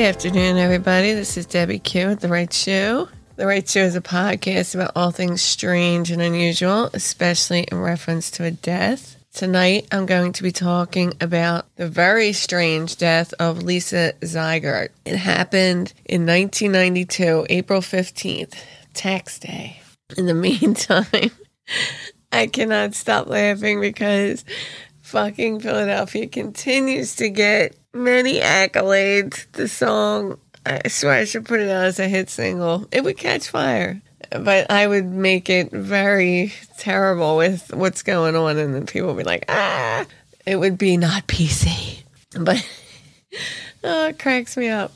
afternoon, 0.00 0.56
everybody. 0.56 1.12
This 1.12 1.36
is 1.36 1.44
Debbie 1.44 1.78
Q 1.78 2.08
at 2.08 2.20
The 2.20 2.28
Right 2.28 2.50
Shoe. 2.50 3.06
The 3.36 3.46
Right 3.46 3.68
Shoe 3.68 3.80
is 3.80 3.96
a 3.96 4.00
podcast 4.00 4.74
about 4.74 4.92
all 4.96 5.10
things 5.10 5.42
strange 5.42 6.10
and 6.10 6.22
unusual, 6.22 6.88
especially 6.94 7.64
in 7.64 7.78
reference 7.80 8.30
to 8.32 8.44
a 8.44 8.50
death. 8.50 9.22
Tonight, 9.34 9.88
I'm 9.92 10.06
going 10.06 10.32
to 10.32 10.42
be 10.42 10.52
talking 10.52 11.12
about 11.20 11.66
the 11.76 11.86
very 11.86 12.32
strange 12.32 12.96
death 12.96 13.34
of 13.34 13.62
Lisa 13.62 14.14
Ziegert. 14.22 14.88
It 15.04 15.16
happened 15.16 15.92
in 16.06 16.24
1992, 16.24 17.46
April 17.50 17.82
15th, 17.82 18.54
tax 18.94 19.38
day. 19.38 19.82
In 20.16 20.24
the 20.24 20.34
meantime, 20.48 21.30
I 22.32 22.46
cannot 22.46 22.94
stop 22.94 23.26
laughing 23.26 23.82
because 23.82 24.46
fucking 25.02 25.60
Philadelphia 25.60 26.26
continues 26.26 27.16
to 27.16 27.28
get 27.28 27.76
many 27.92 28.40
accolades. 28.40 29.46
The 29.52 29.68
song, 29.68 30.38
I 30.64 30.88
swear 30.88 31.14
I 31.14 31.24
should 31.24 31.44
put 31.44 31.60
it 31.60 31.70
out 31.70 31.84
as 31.84 31.98
a 31.98 32.08
hit 32.08 32.30
single. 32.30 32.86
It 32.92 33.04
would 33.04 33.16
catch 33.16 33.48
fire 33.48 34.02
but 34.30 34.70
I 34.70 34.86
would 34.86 35.06
make 35.06 35.50
it 35.50 35.70
very 35.70 36.52
terrible 36.78 37.36
with 37.36 37.74
what's 37.74 38.02
going 38.02 38.36
on, 38.36 38.58
and 38.58 38.74
then 38.74 38.86
people 38.86 39.08
would 39.08 39.18
be 39.18 39.24
like, 39.24 39.44
ah, 39.48 40.06
it 40.46 40.56
would 40.56 40.78
be 40.78 40.96
not 40.96 41.26
PC. 41.26 42.02
But 42.38 42.66
oh, 43.84 44.08
it 44.08 44.18
cracks 44.18 44.56
me 44.56 44.68
up. 44.68 44.92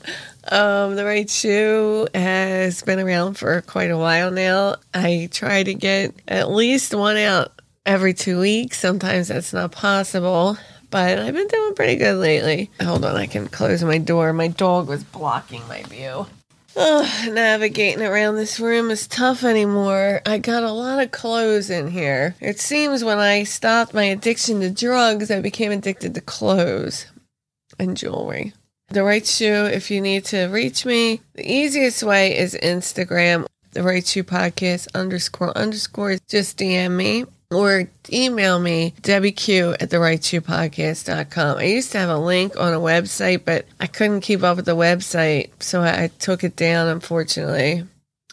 Um, 0.49 0.95
the 0.95 1.05
right 1.05 1.29
shoe 1.29 2.07
has 2.13 2.81
been 2.83 2.99
around 2.99 3.33
for 3.35 3.61
quite 3.61 3.91
a 3.91 3.97
while 3.97 4.31
now. 4.31 4.75
I 4.93 5.27
try 5.31 5.63
to 5.63 5.73
get 5.73 6.13
at 6.27 6.51
least 6.51 6.93
one 6.93 7.17
out 7.17 7.51
every 7.85 8.13
two 8.13 8.39
weeks. 8.39 8.79
Sometimes 8.79 9.27
that's 9.27 9.53
not 9.53 9.71
possible, 9.71 10.57
but 10.95 11.19
I've 11.19 11.33
been 11.33 11.47
doing 11.47 11.75
pretty 11.75 11.97
good 11.97 12.15
lately. 12.15 12.71
Hold 12.81 13.03
on, 13.03 13.17
I 13.17 13.27
can 13.27 13.49
close 13.49 13.83
my 13.83 13.97
door. 13.97 14.31
My 14.31 14.47
dog 14.47 14.87
was 14.87 15.03
blocking 15.03 15.67
my 15.67 15.83
view. 15.83 16.25
Oh, 16.77 17.29
navigating 17.33 18.01
around 18.01 18.37
this 18.37 18.61
room 18.61 18.89
is 18.89 19.05
tough 19.05 19.43
anymore. 19.43 20.21
I 20.25 20.37
got 20.37 20.63
a 20.63 20.71
lot 20.71 21.03
of 21.03 21.11
clothes 21.11 21.69
in 21.69 21.89
here. 21.89 22.35
It 22.39 22.61
seems 22.61 23.03
when 23.03 23.17
I 23.17 23.43
stopped 23.43 23.93
my 23.93 24.05
addiction 24.05 24.61
to 24.61 24.69
drugs, 24.69 25.29
I 25.29 25.41
became 25.41 25.73
addicted 25.73 26.15
to 26.15 26.21
clothes 26.21 27.07
and 27.77 27.97
jewelry. 27.97 28.53
The 28.87 29.03
right 29.03 29.27
shoe, 29.27 29.65
if 29.65 29.91
you 29.91 29.99
need 29.99 30.23
to 30.25 30.45
reach 30.45 30.85
me, 30.85 31.19
the 31.33 31.45
easiest 31.45 32.03
way 32.03 32.37
is 32.37 32.57
Instagram, 32.63 33.47
the 33.71 33.83
right 33.83 34.07
shoe 34.07 34.23
podcast 34.23 34.87
underscore 34.95 35.57
underscore. 35.57 36.19
Just 36.29 36.57
DM 36.57 36.91
me 36.91 37.25
or 37.51 37.89
email 38.11 38.59
me, 38.59 38.93
debbieq 39.01 39.81
at 39.81 39.89
the 39.89 39.97
rightshoepodcast.com. 39.97 41.57
I 41.57 41.63
used 41.63 41.91
to 41.91 41.97
have 41.99 42.09
a 42.09 42.17
link 42.17 42.57
on 42.57 42.73
a 42.73 42.79
website, 42.79 43.45
but 43.45 43.65
I 43.79 43.87
couldn't 43.87 44.21
keep 44.21 44.43
up 44.43 44.57
with 44.57 44.65
the 44.65 44.75
website, 44.75 45.51
so 45.59 45.81
I, 45.81 46.03
I 46.03 46.07
took 46.07 46.43
it 46.43 46.55
down, 46.55 46.87
unfortunately. 46.87 47.83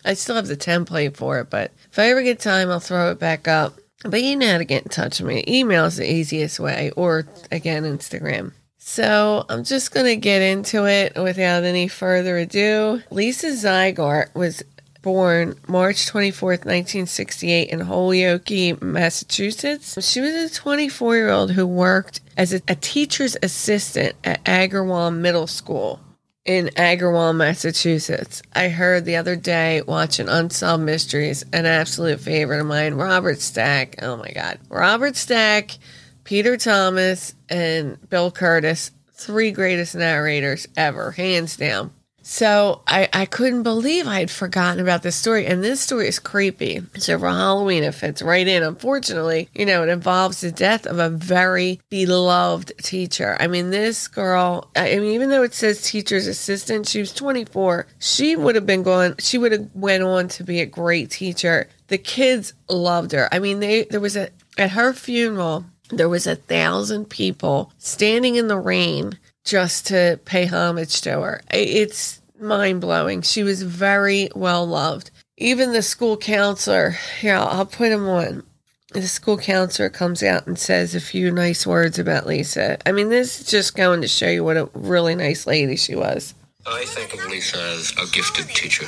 I 0.05 0.15
still 0.15 0.37
have 0.37 0.49
the 0.49 0.57
template 0.57 1.17
for 1.17 1.39
it, 1.41 1.51
but 1.51 1.71
if 1.91 1.99
I 1.99 2.09
ever 2.11 2.23
get 2.23 2.41
time, 2.41 2.71
I'll 2.71 2.81
throw 2.81 3.11
it 3.13 3.21
back 3.21 3.47
up. 3.47 3.79
But 4.05 4.23
you 4.23 4.35
know 4.35 4.53
how 4.53 4.59
to 4.59 4.65
get 4.65 4.83
in 4.83 4.89
touch 4.89 5.21
with 5.21 5.29
me. 5.29 5.45
Email 5.47 5.85
is 5.85 5.97
the 5.97 6.11
easiest 6.11 6.59
way, 6.59 6.91
or 6.97 7.25
again, 7.53 7.85
Instagram. 7.85 8.53
So 8.85 9.47
I'm 9.49 9.63
just 9.63 9.93
going 9.95 10.07
to 10.07 10.17
get 10.17 10.43
into 10.43 10.87
it 10.87 11.15
without 11.15 11.63
any 11.63 11.87
further 11.87 12.37
ado. 12.37 13.01
Lisa 13.11 13.53
Ziegert 13.53 14.35
was 14.35 14.65
born 15.03 15.57
March 15.67 16.11
24th, 16.11 16.65
1968, 16.65 17.69
in 17.69 17.81
Holyoke, 17.81 18.81
Massachusetts. 18.81 20.03
She 20.09 20.21
was 20.21 20.33
a 20.33 20.55
24 20.55 21.17
year 21.17 21.31
old 21.31 21.53
who 21.53 21.67
worked 21.67 22.21
as 22.37 22.55
a, 22.55 22.63
a, 22.69 22.75
teacher's 22.75 23.37
assistant 23.43 24.15
at 24.25 24.43
Agawam 24.45 25.19
Middle 25.19 25.47
School 25.47 26.01
in 26.45 26.67
Agawam, 26.77 27.37
Massachusetts. 27.37 28.43
I 28.55 28.69
heard 28.69 29.05
the 29.05 29.17
other 29.17 29.37
day 29.37 29.83
watching 29.83 30.29
Unsolved 30.29 30.83
Mysteries, 30.83 31.45
an 31.53 31.67
absolute 31.67 32.21
favorite 32.21 32.61
of 32.61 32.67
mine, 32.67 32.95
Robert 32.95 33.41
Stack. 33.41 33.97
Oh 34.03 34.17
my 34.17 34.31
God. 34.33 34.59
Robert 34.69 35.17
Stack, 35.17 35.79
Peter 36.25 36.57
Thomas, 36.57 37.35
and 37.49 37.99
Bill 38.09 38.31
Kurtis, 38.31 38.91
three 39.13 39.53
greatest 39.53 39.95
narrators 39.95 40.67
ever, 40.77 41.13
hands 41.13 41.57
down. 41.57 41.93
So 42.23 42.83
I, 42.87 43.09
I 43.13 43.27
couldn't 43.27 43.65
believe 43.65 44.07
I 44.07 44.21
had 44.21 44.31
forgotten 44.31 44.81
about 44.81 45.03
this 45.03 45.17
story. 45.17 45.47
And 45.47 45.63
this 45.63 45.81
story 45.81 46.09
is 46.09 46.19
creepy. 46.19 46.83
So 46.99 47.19
for 47.19 47.29
Halloween, 47.29 47.83
it 47.83 47.95
fits 47.95 48.23
right 48.23 48.47
in. 48.47 48.63
Unfortunately, 48.63 49.49
you 49.55 49.67
know, 49.67 49.83
it 49.83 49.89
involves 49.89 50.41
the 50.41 50.53
death 50.53 50.87
of 50.87 50.99
a 50.99 51.11
very 51.11 51.81
beloved 51.91 52.73
teacher. 52.79 53.37
I 53.41 53.49
mean, 53.49 53.71
this 53.71 54.09
girl, 54.09 54.71
I 54.77 54.99
mean, 54.99 55.13
even 55.13 55.31
though 55.31 55.43
it 55.43 55.55
says 55.55 55.83
teacher's 55.83 56.27
assistant, 56.27 56.89
she 56.89 57.01
was 57.01 57.13
24. 57.13 57.87
She 57.99 58.37
would 58.37 58.55
have 58.55 58.67
been 58.67 58.83
going, 58.83 59.17
she 59.19 59.39
would 59.39 59.53
have 59.53 59.69
went 59.75 60.03
on 60.03 60.29
to 60.29 60.45
be 60.45 60.61
a 60.61 60.67
great 60.67 61.11
teacher. 61.11 61.69
The 61.89 61.99
kids 61.99 62.55
loved 62.69 63.13
her. 63.13 63.29
I 63.33 63.39
mean, 63.39 63.61
they, 63.61 63.85
there 63.85 64.01
was 64.01 64.17
a, 64.17 64.31
at 64.57 64.71
her 64.71 64.93
funeral, 64.93 65.67
there 65.91 66.09
was 66.09 66.27
a 66.27 66.37
thousand 66.37 67.11
people 67.11 67.73
standing 67.79 68.37
in 68.37 68.49
the 68.49 68.59
rain 68.59 69.19
just 69.45 69.87
to 69.89 70.21
pay 70.25 70.47
homage 70.47 71.01
to 71.03 71.21
her. 71.21 71.43
It's 71.51 72.21
mind 72.41 72.81
blowing. 72.81 73.23
She 73.23 73.43
was 73.43 73.63
very 73.63 74.29
well 74.35 74.67
loved. 74.67 75.11
Even 75.37 75.73
the 75.73 75.83
school 75.83 76.17
counselor, 76.17 76.97
yeah, 77.23 77.43
I'll 77.45 77.67
put 77.67 77.91
him 77.91 78.09
on. 78.09 78.45
The 78.93 79.03
school 79.09 79.39
counselor 79.39 79.89
comes 79.89 80.23
out 80.23 80.47
and 80.47 80.59
says 80.59 80.95
a 80.95 81.01
few 81.01 81.31
nice 81.31 81.67
words 81.67 81.99
about 81.99 82.27
Lisa. 82.27 82.77
I 82.87 82.93
mean, 82.93 83.09
this 83.09 83.41
is 83.41 83.47
just 83.47 83.75
going 83.75 84.03
to 84.03 84.09
show 84.09 84.29
you 84.29 84.45
what 84.45 84.59
a 84.59 84.69
really 84.75 85.15
nice 85.15 85.47
lady 85.47 85.77
she 85.77 85.95
was. 85.97 86.35
I 86.67 86.85
think 86.85 87.15
of 87.15 87.29
Lisa 87.31 87.59
as 87.59 87.93
a 87.93 88.07
gifted 88.13 88.49
teacher. 88.49 88.85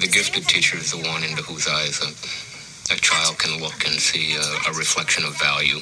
The 0.00 0.08
gifted 0.08 0.48
teacher 0.48 0.78
is 0.78 0.90
the 0.92 1.06
one 1.06 1.22
into 1.22 1.42
whose 1.42 1.68
eyes 1.68 2.00
a, 2.00 2.94
a 2.94 2.96
child 2.96 3.38
can 3.38 3.60
look 3.60 3.86
and 3.86 3.94
see 4.00 4.34
a, 4.34 4.70
a 4.70 4.72
reflection 4.72 5.24
of 5.24 5.38
value. 5.38 5.80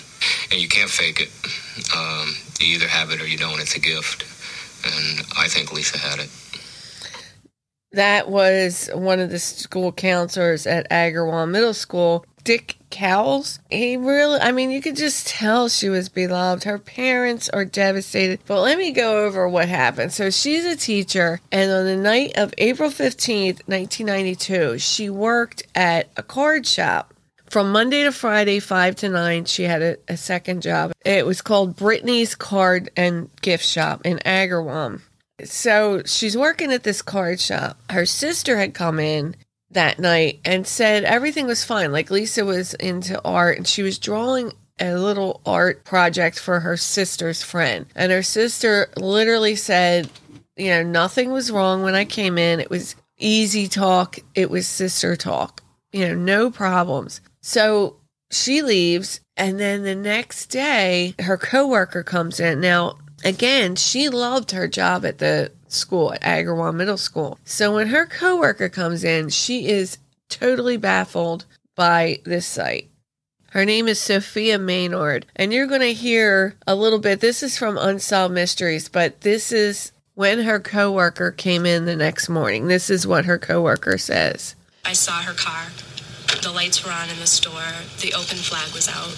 And 0.51 0.61
you 0.61 0.69
can't 0.69 0.91
fake 0.91 1.21
it. 1.21 1.31
Um, 1.97 2.35
you 2.61 2.77
either 2.77 2.89
have 2.89 3.11
it 3.11 3.21
or 3.21 3.27
you 3.27 3.39
don't. 3.39 3.61
It's 3.61 3.77
a 3.77 3.81
gift. 3.81 4.25
And 4.85 5.27
I 5.39 5.49
think 5.49 5.73
Lisa 5.73 5.99
had 5.99 6.21
it. 6.21 6.31
That 7.93 8.29
was 8.29 8.91
one 8.93 9.21
of 9.21 9.31
the 9.31 9.39
school 9.39 9.93
counselors 9.93 10.67
at 10.67 10.91
Agawam 10.91 11.51
Middle 11.51 11.73
School, 11.73 12.27
Dick 12.45 12.77
Cowles. 12.91 13.59
He 13.71 13.97
really, 13.97 14.39
I 14.39 14.53
mean, 14.53 14.71
you 14.71 14.83
could 14.83 14.97
just 14.97 15.27
tell 15.27 15.69
she 15.69 15.89
was 15.89 16.09
beloved. 16.09 16.65
Her 16.65 16.79
parents 16.79 17.49
are 17.49 17.65
devastated. 17.65 18.41
But 18.47 18.61
let 18.61 18.79
me 18.79 18.93
go 18.93 19.25
over 19.25 19.49
what 19.49 19.69
happened. 19.69 20.13
So 20.13 20.31
she's 20.31 20.65
a 20.65 20.77
teacher, 20.77 21.41
and 21.51 21.71
on 21.71 21.87
the 21.87 21.97
night 21.97 22.33
of 22.37 22.53
April 22.59 22.91
15th, 22.91 23.67
1992, 23.67 24.79
she 24.79 25.09
worked 25.11 25.63
at 25.75 26.09
a 26.17 26.23
card 26.23 26.67
shop 26.67 27.15
from 27.49 27.73
Monday 27.73 28.03
to 28.05 28.13
Friday, 28.13 28.61
5 28.61 28.97
to 28.97 29.09
9, 29.09 29.45
she 29.45 29.65
had 29.65 29.83
a, 29.83 29.97
a, 30.09 30.17
second 30.17 30.63
job. 30.63 30.93
It 31.05 31.27
was 31.27 31.43
called 31.43 31.77
Brittany's 31.77 32.35
Card 32.35 32.91
and 32.97 33.31
Gift 33.41 33.65
Shop 33.65 34.03
in 34.05 34.19
Agawam. 34.19 35.01
So 35.45 36.03
she's 36.05 36.37
working 36.37 36.73
at 36.73 36.83
this 36.83 37.03
card 37.03 37.41
shop. 37.41 37.79
Her 37.91 38.07
sister 38.07 38.57
had 38.57 38.75
come 38.75 38.99
in 38.99 39.37
that 39.71 39.99
night 39.99 40.41
and 40.45 40.67
said 40.67 41.05
everything 41.05 41.47
was 41.47 41.65
fine. 41.65 41.93
Like 41.93 42.11
Lisa 42.11 42.45
was 42.45 42.75
into 42.75 43.21
art 43.23 43.59
and 43.59 43.67
she 43.67 43.83
was 43.83 43.99
drawing 43.99 44.53
a 44.81 44.95
little 44.95 45.41
art 45.45 45.85
project 45.85 46.39
for 46.39 46.61
her 46.61 46.77
sister's 46.77 47.43
friend. 47.43 47.87
And 47.95 48.13
her 48.13 48.23
sister 48.23 48.89
literally 48.97 49.57
said, 49.57 50.09
you 50.57 50.71
know, 50.71 50.83
nothing 50.83 51.33
was 51.33 51.51
wrong 51.51 51.83
when 51.83 51.95
I 51.95 52.05
came 52.05 52.39
in. 52.39 52.61
It 52.61 52.71
was 52.71 52.97
easy 53.19 53.69
talk, 53.69 54.19
it 54.35 54.51
was 54.51 54.67
sister 54.67 55.17
talk, 55.17 55.63
you 55.93 56.07
know, 56.09 56.15
no 56.15 56.51
problems. 56.51 57.21
So 57.47 57.95
she 58.33 58.61
leaves, 58.61 59.21
and 59.37 59.61
then 59.61 59.85
the 59.85 59.95
next 59.95 60.47
day, 60.47 61.15
her 61.21 61.37
coworker 61.37 62.03
comes 62.03 62.41
in. 62.41 62.61
Now, 62.61 62.99
again, 63.25 63.77
she 63.77 64.09
loved 64.09 64.51
her 64.51 64.67
job 64.67 65.07
at 65.07 65.19
the 65.19 65.53
school 65.69 66.13
at 66.13 66.23
Agawam 66.23 66.75
Middle 66.75 66.97
School. 66.97 67.39
So 67.45 67.77
when 67.77 67.87
her 67.87 68.05
coworker 68.05 68.69
comes 68.69 69.05
in, 69.05 69.29
she 69.29 69.69
is 69.69 69.99
totally 70.29 70.77
baffled 70.77 71.45
by 71.77 72.19
this 72.25 72.47
sight. 72.47 72.91
Her 73.51 73.65
name 73.65 73.87
is 73.87 74.01
Sophia 74.01 74.59
Maynard, 74.59 75.25
and 75.37 75.53
you're 75.53 75.69
going 75.69 75.83
to 75.83 75.93
hear 75.95 76.57
a 76.67 76.75
little 76.75 76.99
bit. 76.99 77.21
This 77.21 77.45
is 77.45 77.57
from 77.57 77.79
Unsolved 77.79 78.35
Mysteries, 78.35 78.89
but 78.89 79.21
this 79.21 79.53
is 79.53 79.93
when 80.15 80.41
her 80.41 80.59
coworker 80.59 81.31
came 81.31 81.65
in 81.65 81.85
the 81.85 81.95
next 81.95 82.29
morning. 82.29 82.67
This 82.67 82.91
is 82.91 83.07
what 83.07 83.25
her 83.25 83.39
coworker 83.39 83.99
says. 83.99 84.57
I 84.85 84.95
saw 84.95 85.23
her 85.23 85.33
car 85.33 85.69
the 86.43 86.53
lights 86.53 86.85
were 86.85 86.93
on 86.93 87.09
in 87.11 87.19
the 87.19 87.27
store. 87.27 87.85
The 88.01 88.15
open 88.15 88.39
flag 88.39 88.73
was 88.75 88.89
out. 88.89 89.17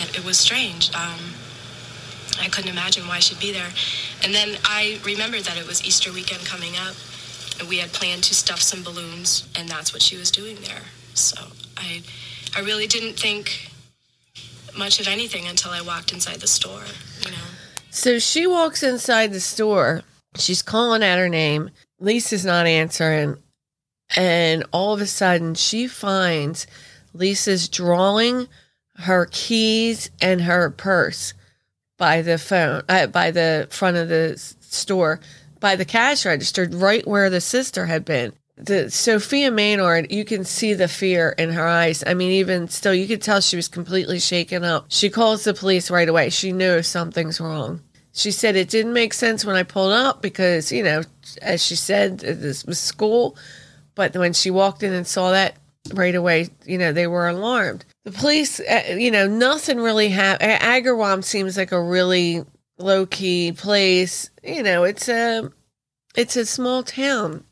It, 0.00 0.18
it 0.18 0.24
was 0.24 0.38
strange. 0.38 0.94
Um, 0.94 1.34
I 2.40 2.48
couldn't 2.48 2.70
imagine 2.70 3.06
why 3.08 3.18
she'd 3.18 3.40
be 3.40 3.52
there. 3.52 3.70
And 4.22 4.34
then 4.34 4.58
I 4.64 5.00
remembered 5.04 5.42
that 5.44 5.56
it 5.56 5.66
was 5.66 5.84
Easter 5.84 6.12
weekend 6.12 6.44
coming 6.44 6.74
up. 6.76 6.94
And 7.58 7.68
we 7.68 7.78
had 7.78 7.92
planned 7.92 8.22
to 8.24 8.34
stuff 8.34 8.60
some 8.60 8.84
balloons, 8.84 9.48
and 9.58 9.68
that's 9.68 9.92
what 9.92 10.00
she 10.00 10.16
was 10.16 10.30
doing 10.30 10.58
there. 10.62 10.82
So 11.14 11.36
I, 11.76 12.02
I 12.56 12.60
really 12.60 12.86
didn't 12.86 13.18
think 13.18 13.70
much 14.78 15.00
of 15.00 15.08
anything 15.08 15.48
until 15.48 15.72
I 15.72 15.80
walked 15.80 16.12
inside 16.12 16.36
the 16.36 16.46
store. 16.46 16.84
You 17.24 17.32
know. 17.32 17.46
So 17.90 18.20
she 18.20 18.46
walks 18.46 18.84
inside 18.84 19.32
the 19.32 19.40
store 19.40 20.04
She's 20.36 20.62
calling 20.62 21.02
out 21.02 21.18
her 21.18 21.28
name. 21.28 21.70
Lisa's 21.98 22.44
not 22.44 22.66
answering. 22.66 23.38
And 24.16 24.64
all 24.72 24.94
of 24.94 25.00
a 25.00 25.06
sudden, 25.06 25.54
she 25.54 25.86
finds 25.86 26.66
Lisa's 27.12 27.68
drawing 27.68 28.48
her 28.96 29.28
keys 29.30 30.10
and 30.20 30.42
her 30.42 30.70
purse 30.70 31.34
by 31.96 32.22
the 32.22 32.38
phone, 32.38 32.82
uh, 32.88 33.06
by 33.06 33.30
the 33.30 33.68
front 33.70 33.96
of 33.96 34.08
the 34.08 34.34
store, 34.60 35.20
by 35.60 35.76
the 35.76 35.84
cash 35.84 36.24
register, 36.24 36.68
right 36.70 37.06
where 37.06 37.28
the 37.28 37.40
sister 37.40 37.86
had 37.86 38.04
been. 38.04 38.32
The 38.56 38.90
Sophia 38.90 39.52
Maynard, 39.52 40.10
you 40.10 40.24
can 40.24 40.44
see 40.44 40.74
the 40.74 40.88
fear 40.88 41.30
in 41.38 41.50
her 41.50 41.66
eyes. 41.66 42.02
I 42.04 42.14
mean, 42.14 42.32
even 42.32 42.66
still, 42.68 42.94
you 42.94 43.06
could 43.06 43.22
tell 43.22 43.40
she 43.40 43.54
was 43.54 43.68
completely 43.68 44.18
shaken 44.18 44.64
up. 44.64 44.86
She 44.88 45.10
calls 45.10 45.44
the 45.44 45.54
police 45.54 45.90
right 45.90 46.08
away. 46.08 46.30
She 46.30 46.50
knew 46.50 46.82
something's 46.82 47.40
wrong. 47.40 47.82
She 48.12 48.32
said 48.32 48.56
it 48.56 48.68
didn't 48.68 48.94
make 48.94 49.14
sense 49.14 49.44
when 49.44 49.54
I 49.54 49.62
pulled 49.62 49.92
up 49.92 50.22
because, 50.22 50.72
you 50.72 50.82
know, 50.82 51.02
as 51.40 51.64
she 51.64 51.76
said, 51.76 52.18
this 52.18 52.64
was 52.64 52.80
school. 52.80 53.36
But 53.98 54.16
when 54.16 54.32
she 54.32 54.52
walked 54.52 54.84
in 54.84 54.92
and 54.92 55.04
saw 55.04 55.32
that 55.32 55.56
right 55.92 56.14
away, 56.14 56.50
you 56.64 56.78
know, 56.78 56.92
they 56.92 57.08
were 57.08 57.26
alarmed. 57.26 57.84
The 58.04 58.12
police, 58.12 58.60
uh, 58.60 58.94
you 58.96 59.10
know, 59.10 59.26
nothing 59.26 59.78
really 59.78 60.10
happened. 60.10 60.52
Agawam 60.52 61.24
seems 61.24 61.56
like 61.56 61.72
a 61.72 61.82
really 61.82 62.44
low 62.78 63.06
key 63.06 63.50
place. 63.50 64.30
You 64.44 64.62
know, 64.62 64.84
it's 64.84 65.08
a 65.08 65.50
it's 66.14 66.36
a 66.36 66.46
small 66.46 66.84
town. 66.84 67.42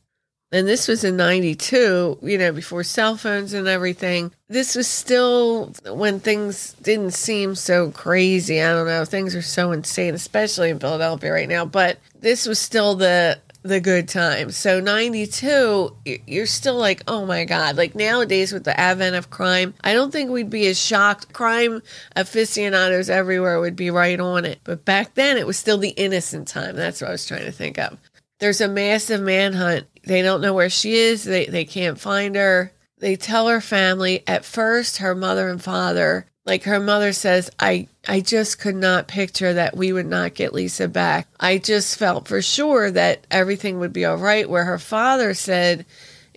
And 0.52 0.69
this 0.69 0.87
was 0.87 1.02
in 1.02 1.16
92, 1.16 2.20
you 2.22 2.38
know, 2.38 2.52
before 2.52 2.84
cell 2.84 3.16
phones 3.16 3.52
and 3.52 3.66
everything. 3.66 4.31
This 4.49 4.76
was 4.76 4.87
still 4.87 5.72
when 5.84 6.20
things 6.20 6.75
didn't 6.81 7.14
seem 7.14 7.56
so 7.56 7.90
crazy. 7.90 8.62
I 8.62 8.72
don't 8.72 8.87
know. 8.87 9.04
Things 9.04 9.34
are 9.34 9.42
so 9.42 9.72
insane, 9.72 10.14
especially 10.14 10.70
in 10.70 10.78
Philadelphia 10.78 11.32
right 11.32 11.49
now. 11.49 11.64
But 11.64 11.99
this 12.20 12.46
was 12.46 12.60
still 12.60 12.94
the 12.94 13.40
the 13.68 13.80
good 13.80 14.08
times. 14.08 14.56
So 14.56 14.80
92, 14.80 15.96
you're 16.26 16.46
still 16.46 16.76
like, 16.76 17.02
oh 17.08 17.26
my 17.26 17.44
God. 17.44 17.76
Like 17.76 17.94
nowadays 17.94 18.52
with 18.52 18.64
the 18.64 18.78
advent 18.78 19.16
of 19.16 19.30
crime, 19.30 19.74
I 19.82 19.92
don't 19.92 20.10
think 20.10 20.30
we'd 20.30 20.50
be 20.50 20.66
as 20.66 20.80
shocked. 20.80 21.32
Crime 21.32 21.82
aficionados 22.14 23.10
everywhere 23.10 23.60
would 23.60 23.76
be 23.76 23.90
right 23.90 24.18
on 24.18 24.44
it. 24.44 24.60
But 24.64 24.84
back 24.84 25.14
then, 25.14 25.36
it 25.36 25.46
was 25.46 25.56
still 25.56 25.78
the 25.78 25.90
innocent 25.90 26.48
time. 26.48 26.76
That's 26.76 27.00
what 27.00 27.08
I 27.08 27.12
was 27.12 27.26
trying 27.26 27.44
to 27.44 27.52
think 27.52 27.78
of. 27.78 27.98
There's 28.38 28.60
a 28.60 28.68
massive 28.68 29.20
manhunt. 29.20 29.86
They 30.04 30.22
don't 30.22 30.42
know 30.42 30.54
where 30.54 30.70
she 30.70 30.94
is. 30.94 31.24
They, 31.24 31.46
they 31.46 31.64
can't 31.64 31.98
find 31.98 32.36
her. 32.36 32.72
They 32.98 33.16
tell 33.16 33.48
her 33.48 33.60
family. 33.60 34.22
At 34.26 34.44
first, 34.44 34.98
her 34.98 35.14
mother 35.14 35.48
and 35.48 35.62
father 35.62 36.26
like 36.46 36.62
her 36.62 36.78
mother 36.78 37.12
says, 37.12 37.50
I, 37.58 37.88
I 38.06 38.20
just 38.20 38.60
could 38.60 38.76
not 38.76 39.08
picture 39.08 39.52
that 39.54 39.76
we 39.76 39.93
would 39.93 40.06
not 40.06 40.34
get 40.34 40.54
Lisa 40.54 40.87
back. 40.87 41.26
I 41.40 41.58
just 41.58 41.98
felt 41.98 42.28
for 42.28 42.40
sure 42.40 42.90
that 42.93 43.26
everything 43.31 43.81
would 43.81 43.93
be 43.93 44.04
all 44.04 44.16
right. 44.16 44.48
Where 44.48 44.64
her 44.64 44.78
father 44.78 45.34
said 45.34 45.84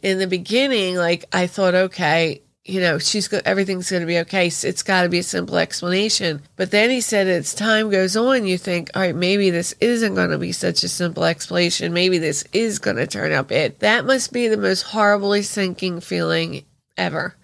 in 0.02 0.18
the 0.18 0.28
beginning, 0.28 0.96
like, 0.96 1.26
I 1.32 1.46
thought, 1.46 1.76
okay, 1.76 2.42
you 2.66 2.82
know, 2.82 2.98
she's 3.00 3.28
go- 3.28 3.42
everything's 3.46 3.90
going 3.90 4.02
to 4.02 4.08
be 4.08 4.20
okay. 4.20 4.48
It's 4.48 4.84
got 4.84 5.04
to 5.04 5.10
be 5.10 5.20
a 5.20 5.24
simple 5.24 5.58
explanation. 5.58 6.42
But 6.56 6.72
then 6.72 6.90
he 6.90 7.02
said, 7.02 7.28
as 7.28 7.54
time 7.54 7.90
goes 7.90 8.18
on, 8.18 8.46
you 8.46 8.58
think, 8.58 8.90
all 8.96 9.02
right, 9.02 9.16
maybe 9.16 9.50
this 9.50 9.74
isn't 9.80 10.16
going 10.16 10.32
to 10.32 10.38
be 10.38 10.52
such 10.52 10.84
a 10.84 10.90
simple 10.90 11.24
explanation. 11.24 11.94
Maybe 11.94 12.18
this 12.18 12.44
is 12.52 12.80
going 12.80 12.98
to 12.98 13.08
turn 13.08 13.32
out 13.32 13.48
bad. 13.48 13.80
That 13.80 14.06
must 14.06 14.34
be 14.34 14.48
the 14.48 14.58
most 14.58 14.84
horribly 14.84 15.44
sinking 15.44 16.02
feeling 16.02 16.64
ever. 16.98 17.36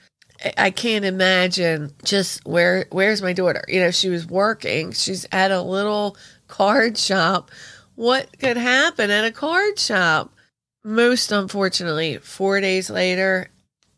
I 0.57 0.71
can't 0.71 1.05
imagine 1.05 1.93
just 2.03 2.45
where 2.45 2.85
where's 2.91 3.21
my 3.21 3.33
daughter? 3.33 3.63
You 3.67 3.81
know, 3.81 3.91
she 3.91 4.09
was 4.09 4.27
working. 4.27 4.91
She's 4.91 5.25
at 5.31 5.51
a 5.51 5.61
little 5.61 6.17
card 6.47 6.97
shop. 6.97 7.51
What 7.95 8.37
could 8.39 8.57
happen 8.57 9.09
at 9.09 9.25
a 9.25 9.31
card 9.31 9.79
shop? 9.79 10.33
Most 10.83 11.31
unfortunately, 11.31 12.17
4 12.17 12.61
days 12.61 12.89
later, 12.89 13.49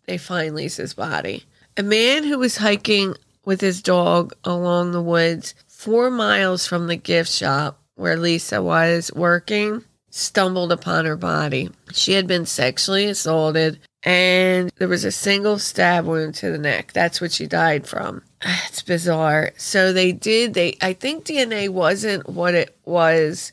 they 0.06 0.18
find 0.18 0.56
Lisa's 0.56 0.94
body. 0.94 1.44
A 1.76 1.84
man 1.84 2.24
who 2.24 2.38
was 2.40 2.58
hiking 2.58 3.16
with 3.44 3.60
his 3.60 3.82
dog 3.82 4.34
along 4.44 4.92
the 4.92 5.02
woods 5.02 5.54
4 5.68 6.10
miles 6.10 6.66
from 6.66 6.88
the 6.88 6.96
gift 6.96 7.32
shop 7.32 7.82
where 7.96 8.16
Lisa 8.16 8.62
was 8.62 9.12
working 9.14 9.84
stumbled 10.18 10.72
upon 10.72 11.06
her 11.06 11.16
body. 11.16 11.70
She 11.94 12.14
had 12.14 12.28
been 12.28 12.46
sexually 12.46 13.06
assaulted 13.06 13.80
and 14.04 14.72
there 14.78 14.88
was 14.88 15.06
a 15.06 15.12
single 15.12 15.60
stab 15.60 16.06
wound 16.06 16.36
to 16.36 16.52
the 16.52 16.58
neck. 16.58 16.92
That's 16.94 17.22
what 17.22 17.32
she 17.32 17.46
died 17.46 17.88
from. 17.88 18.24
It's 18.68 18.82
bizarre. 18.82 19.52
So 19.58 19.94
they 19.94 20.12
did 20.12 20.54
they 20.54 20.78
I 20.82 20.94
think 20.94 21.26
DNA 21.26 21.70
wasn't 21.70 22.30
what 22.30 22.56
it 22.56 22.76
was 22.86 23.52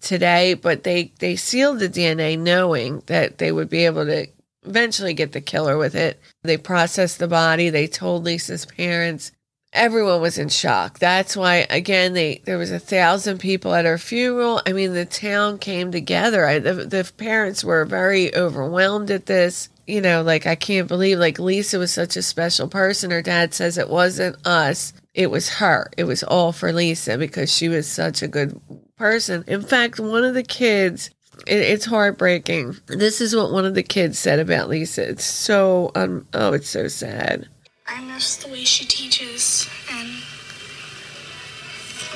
today, 0.00 0.54
but 0.54 0.84
they 0.84 1.12
they 1.18 1.36
sealed 1.36 1.78
the 1.78 1.88
DNA 1.88 2.38
knowing 2.38 3.02
that 3.06 3.38
they 3.38 3.52
would 3.52 3.70
be 3.70 3.86
able 3.86 4.04
to 4.06 4.26
eventually 4.64 5.14
get 5.14 5.32
the 5.32 5.40
killer 5.40 5.78
with 5.78 5.94
it. 5.94 6.20
They 6.42 6.56
processed 6.56 7.18
the 7.18 7.28
body. 7.28 7.70
They 7.70 7.86
told 7.86 8.24
Lisa's 8.24 8.66
parents 8.66 9.32
everyone 9.72 10.20
was 10.20 10.38
in 10.38 10.48
shock. 10.48 10.98
That's 10.98 11.36
why 11.36 11.66
again 11.70 12.12
they 12.12 12.42
there 12.44 12.58
was 12.58 12.70
a 12.70 12.78
thousand 12.78 13.38
people 13.38 13.74
at 13.74 13.84
her 13.84 13.98
funeral. 13.98 14.60
I 14.66 14.72
mean 14.72 14.94
the 14.94 15.04
town 15.04 15.58
came 15.58 15.92
together. 15.92 16.46
I, 16.46 16.58
the, 16.58 16.74
the 16.74 17.10
parents 17.16 17.64
were 17.64 17.84
very 17.84 18.34
overwhelmed 18.34 19.10
at 19.10 19.26
this. 19.26 19.68
You 19.86 20.00
know, 20.00 20.22
like 20.22 20.46
I 20.46 20.54
can't 20.54 20.88
believe 20.88 21.18
like 21.18 21.38
Lisa 21.38 21.78
was 21.78 21.92
such 21.92 22.16
a 22.16 22.22
special 22.22 22.68
person. 22.68 23.10
Her 23.10 23.22
dad 23.22 23.54
says 23.54 23.76
it 23.76 23.90
wasn't 23.90 24.44
us. 24.46 24.92
It 25.14 25.30
was 25.30 25.48
her. 25.48 25.90
It 25.96 26.04
was 26.04 26.22
all 26.22 26.52
for 26.52 26.72
Lisa 26.72 27.18
because 27.18 27.52
she 27.52 27.68
was 27.68 27.88
such 27.88 28.22
a 28.22 28.28
good 28.28 28.60
person. 28.96 29.44
In 29.48 29.62
fact, 29.62 29.98
one 29.98 30.24
of 30.24 30.34
the 30.34 30.44
kids 30.44 31.10
it's 31.46 31.86
heartbreaking. 31.86 32.76
This 32.86 33.20
is 33.20 33.34
what 33.34 33.50
one 33.50 33.64
of 33.64 33.74
the 33.74 33.82
kids 33.82 34.18
said 34.18 34.38
about 34.38 34.68
Lisa. 34.68 35.08
It's 35.08 35.24
so 35.24 35.90
um 35.94 36.26
oh, 36.34 36.52
it's 36.52 36.68
so 36.68 36.86
sad. 36.88 37.48
I 37.92 38.00
miss 38.02 38.36
the 38.36 38.48
way 38.48 38.62
she 38.64 38.84
teaches 38.84 39.68
and 39.90 40.22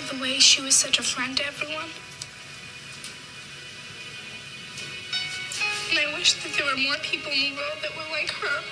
the 0.09 0.23
way 0.23 0.39
she 0.39 0.63
was 0.63 0.77
such 0.77 1.01
a 1.01 1.03
friend 1.03 1.37
to 1.37 1.45
everyone. 1.45 1.91
And 5.91 5.99
I 5.99 6.17
wish 6.17 6.35
that 6.35 6.53
there 6.57 6.65
were 6.65 6.81
more 6.81 6.97
people 7.03 7.33
in 7.33 7.41
the 7.41 7.57
world 7.57 7.79
that 7.83 7.97
were 7.97 8.13
like 8.13 8.31
her. 8.31 8.63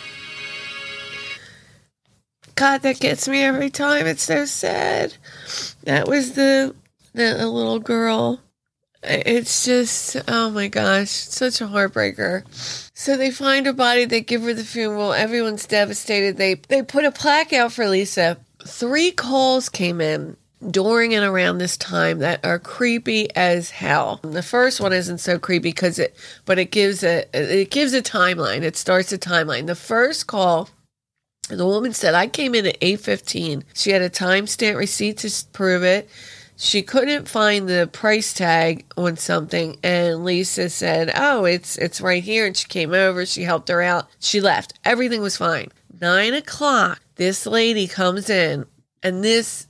God, 2.55 2.83
that 2.83 3.01
gets 3.01 3.27
me 3.27 3.43
every 3.43 3.71
time. 3.71 4.07
It's 4.07 4.23
so 4.23 4.45
sad. 4.45 5.15
That 5.83 6.07
was 6.07 6.35
the 6.35 6.75
the 7.15 7.47
little 7.49 7.81
girl. 7.81 8.41
It's 9.03 9.65
just 9.65 10.17
oh 10.29 10.51
my 10.51 10.69
gosh, 10.69 11.11
such 11.11 11.61
a 11.61 11.67
heartbreaker. 11.67 12.45
So 12.95 13.17
they 13.17 13.31
find 13.31 13.67
her 13.67 13.73
body, 13.73 14.05
they 14.05 14.21
give 14.21 14.43
her 14.43 14.55
the 14.55 14.65
funeral, 14.65 15.13
everyone's 15.13 15.67
devastated. 15.67 16.37
They 16.37 16.55
they 16.55 16.83
put 16.83 17.05
a 17.05 17.11
plaque 17.11 17.53
out 17.53 17.73
for 17.73 17.89
Lisa. 17.89 18.39
Three 18.65 19.11
calls 19.11 19.69
came 19.69 20.01
in 20.01 20.37
during 20.71 21.15
and 21.15 21.25
around 21.25 21.59
this 21.59 21.77
time 21.77 22.21
that 22.21 22.45
are 22.45 22.59
creepy 22.59 23.35
as 23.35 23.71
hell. 23.71 24.21
The 24.23 24.43
first 24.43 24.81
one 24.81 24.93
isn't 24.93 25.19
so 25.19 25.39
creepy 25.39 25.71
because 25.71 25.99
it 25.99 26.17
but 26.45 26.61
it 26.61 26.71
gives 26.71 27.03
a 27.03 27.25
it 27.35 27.71
gives 27.71 27.95
a 27.95 28.03
timeline. 28.03 28.63
It 28.63 28.77
starts 28.77 29.13
a 29.13 29.19
timeline. 29.19 29.67
The 29.67 29.75
first 29.75 30.29
call 30.29 30.69
the 31.49 31.67
woman 31.67 31.93
said 31.93 32.15
I 32.15 32.29
came 32.29 32.55
in 32.55 32.67
at 32.67 32.81
8:15. 32.81 33.65
She 33.75 33.91
had 33.91 34.01
a 34.01 34.09
timestamp 34.09 34.77
receipt 34.77 35.19
to 35.19 35.45
prove 35.53 35.83
it 35.83 36.09
she 36.63 36.81
couldn't 36.81 37.29
find 37.29 37.69
the 37.69 37.91
price 37.93 38.33
tag 38.33 38.87
on 38.97 39.17
something 39.17 39.77
and 39.83 40.25
Lisa 40.25 40.71
said, 40.71 41.11
"Oh, 41.17 41.45
it's 41.45 41.77
it's 41.77 42.01
right 42.01 42.23
here." 42.23 42.47
And 42.47 42.57
she 42.57 42.69
came 42.69 42.95
over. 42.95 43.27
She 43.27 43.43
helped 43.43 43.69
her 43.69 43.83
out. 43.83 44.09
She 44.21 44.41
left. 44.41 44.75
Everything 44.85 45.21
was 45.23 45.37
fine. 45.37 45.73
Nine 46.01 46.35
o'clock. 46.35 47.01
This 47.17 47.47
lady 47.47 47.89
comes 47.89 48.31
in, 48.31 48.67
and 49.03 49.25
this 49.25 49.67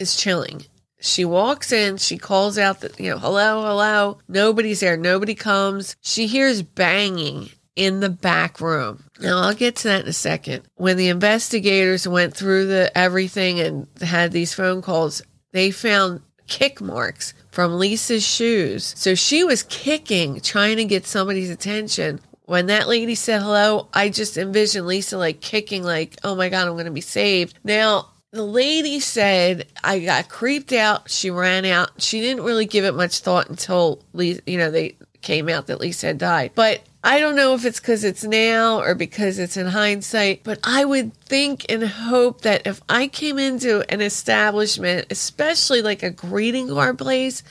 is 0.00 0.16
chilling. 0.16 0.64
She 1.00 1.24
walks 1.24 1.70
in. 1.70 1.96
She 1.98 2.18
calls 2.18 2.58
out 2.58 2.80
that 2.80 2.98
you 2.98 3.10
know, 3.10 3.18
hello, 3.18 3.62
hello. 3.62 4.18
Nobody's 4.26 4.80
there. 4.80 4.96
Nobody 4.96 5.36
comes. 5.36 5.94
She 6.00 6.26
hears 6.26 6.62
banging 6.62 7.50
in 7.76 8.00
the 8.00 8.10
back 8.10 8.60
room. 8.60 9.04
Now 9.20 9.42
I'll 9.42 9.54
get 9.54 9.76
to 9.76 9.88
that 9.88 10.02
in 10.02 10.08
a 10.08 10.12
second. 10.12 10.64
When 10.74 10.96
the 10.96 11.08
investigators 11.08 12.08
went 12.08 12.34
through 12.34 12.66
the 12.66 12.90
everything 12.98 13.60
and 13.60 13.86
had 14.00 14.32
these 14.32 14.54
phone 14.54 14.82
calls, 14.82 15.22
they 15.52 15.70
found 15.70 16.20
kick 16.46 16.80
marks 16.80 17.34
from 17.50 17.78
Lisa's 17.78 18.26
shoes. 18.26 18.94
So 18.96 19.14
she 19.14 19.44
was 19.44 19.62
kicking, 19.62 20.40
trying 20.40 20.76
to 20.78 20.84
get 20.84 21.06
somebody's 21.06 21.50
attention. 21.50 22.20
When 22.44 22.66
that 22.66 22.88
lady 22.88 23.14
said 23.14 23.42
hello, 23.42 23.88
I 23.94 24.08
just 24.08 24.36
envisioned 24.36 24.86
Lisa 24.86 25.16
like 25.16 25.40
kicking, 25.40 25.82
like, 25.84 26.16
oh 26.24 26.34
my 26.34 26.48
God, 26.48 26.66
I'm 26.66 26.74
going 26.74 26.86
to 26.86 26.90
be 26.90 27.00
saved. 27.00 27.58
Now, 27.64 28.08
the 28.32 28.42
lady 28.42 28.98
said, 28.98 29.66
I 29.84 30.00
got 30.00 30.28
creeped 30.28 30.72
out. 30.72 31.10
She 31.10 31.30
ran 31.30 31.64
out. 31.64 31.90
She 31.98 32.20
didn't 32.20 32.44
really 32.44 32.66
give 32.66 32.84
it 32.84 32.94
much 32.94 33.20
thought 33.20 33.48
until, 33.48 34.02
Lisa, 34.12 34.40
you 34.46 34.58
know, 34.58 34.70
they 34.70 34.96
came 35.20 35.48
out 35.48 35.66
that 35.66 35.80
Lisa 35.80 36.08
had 36.08 36.18
died. 36.18 36.52
But 36.54 36.80
I 37.04 37.18
don't 37.18 37.34
know 37.34 37.54
if 37.54 37.64
it's 37.64 37.80
because 37.80 38.04
it's 38.04 38.22
now 38.22 38.80
or 38.80 38.94
because 38.94 39.40
it's 39.40 39.56
in 39.56 39.66
hindsight, 39.66 40.44
but 40.44 40.60
I 40.62 40.84
would 40.84 41.12
think 41.14 41.66
and 41.68 41.82
hope 41.82 42.42
that 42.42 42.64
if 42.64 42.80
I 42.88 43.08
came 43.08 43.40
into 43.40 43.82
an 43.92 44.00
establishment, 44.00 45.08
especially 45.10 45.82
like 45.82 46.04
a 46.04 46.10
greeting 46.10 46.68
card 46.68 46.98
place, 46.98 47.42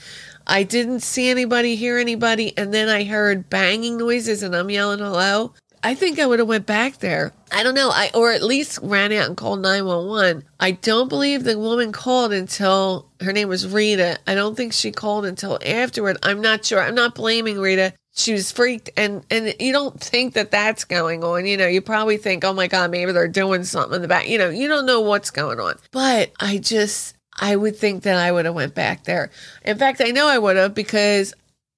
I 0.46 0.62
didn't 0.62 1.00
see 1.00 1.28
anybody, 1.28 1.76
hear 1.76 1.98
anybody, 1.98 2.56
and 2.56 2.72
then 2.72 2.88
I 2.88 3.04
heard 3.04 3.50
banging 3.50 3.98
noises 3.98 4.42
and 4.42 4.56
I'm 4.56 4.70
yelling 4.70 5.00
hello. 5.00 5.52
I 5.84 5.96
think 5.96 6.18
I 6.18 6.26
would 6.26 6.38
have 6.38 6.48
went 6.48 6.64
back 6.64 6.98
there. 6.98 7.32
I 7.50 7.62
don't 7.62 7.74
know. 7.74 7.90
I 7.90 8.10
or 8.14 8.30
at 8.30 8.42
least 8.42 8.78
ran 8.82 9.12
out 9.12 9.26
and 9.26 9.36
called 9.36 9.60
911. 9.60 10.44
I 10.60 10.70
don't 10.70 11.08
believe 11.08 11.44
the 11.44 11.58
woman 11.58 11.92
called 11.92 12.32
until 12.32 13.08
her 13.20 13.32
name 13.32 13.48
was 13.48 13.66
Rita. 13.66 14.18
I 14.26 14.34
don't 14.34 14.56
think 14.56 14.72
she 14.72 14.92
called 14.92 15.26
until 15.26 15.58
afterward. 15.66 16.18
I'm 16.22 16.40
not 16.40 16.64
sure. 16.64 16.80
I'm 16.80 16.94
not 16.94 17.16
blaming 17.16 17.58
Rita. 17.58 17.94
She 18.14 18.32
was 18.32 18.52
freaked 18.52 18.90
and 18.96 19.24
and 19.30 19.54
you 19.58 19.72
don't 19.72 19.98
think 19.98 20.34
that 20.34 20.50
that's 20.50 20.84
going 20.84 21.24
on. 21.24 21.46
You 21.46 21.56
know, 21.56 21.66
you 21.66 21.80
probably 21.80 22.18
think, 22.18 22.44
"Oh 22.44 22.52
my 22.52 22.66
god, 22.66 22.90
maybe 22.90 23.12
they're 23.12 23.26
doing 23.28 23.64
something 23.64 23.96
in 23.96 24.02
the 24.02 24.08
back." 24.08 24.28
You 24.28 24.38
know, 24.38 24.50
you 24.50 24.68
don't 24.68 24.86
know 24.86 25.00
what's 25.00 25.30
going 25.30 25.58
on. 25.60 25.74
But 25.92 26.32
I 26.38 26.58
just 26.58 27.16
I 27.40 27.56
would 27.56 27.76
think 27.76 28.02
that 28.02 28.18
I 28.18 28.30
would 28.30 28.44
have 28.44 28.54
went 28.54 28.74
back 28.74 29.04
there. 29.04 29.30
In 29.64 29.78
fact, 29.78 30.02
I 30.02 30.10
know 30.10 30.28
I 30.28 30.38
would 30.38 30.56
have 30.56 30.74
because 30.74 31.32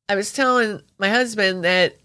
I 0.09 0.17
was 0.17 0.33
telling 0.33 0.81
my 0.99 1.09
husband 1.09 1.65
that 1.65 1.97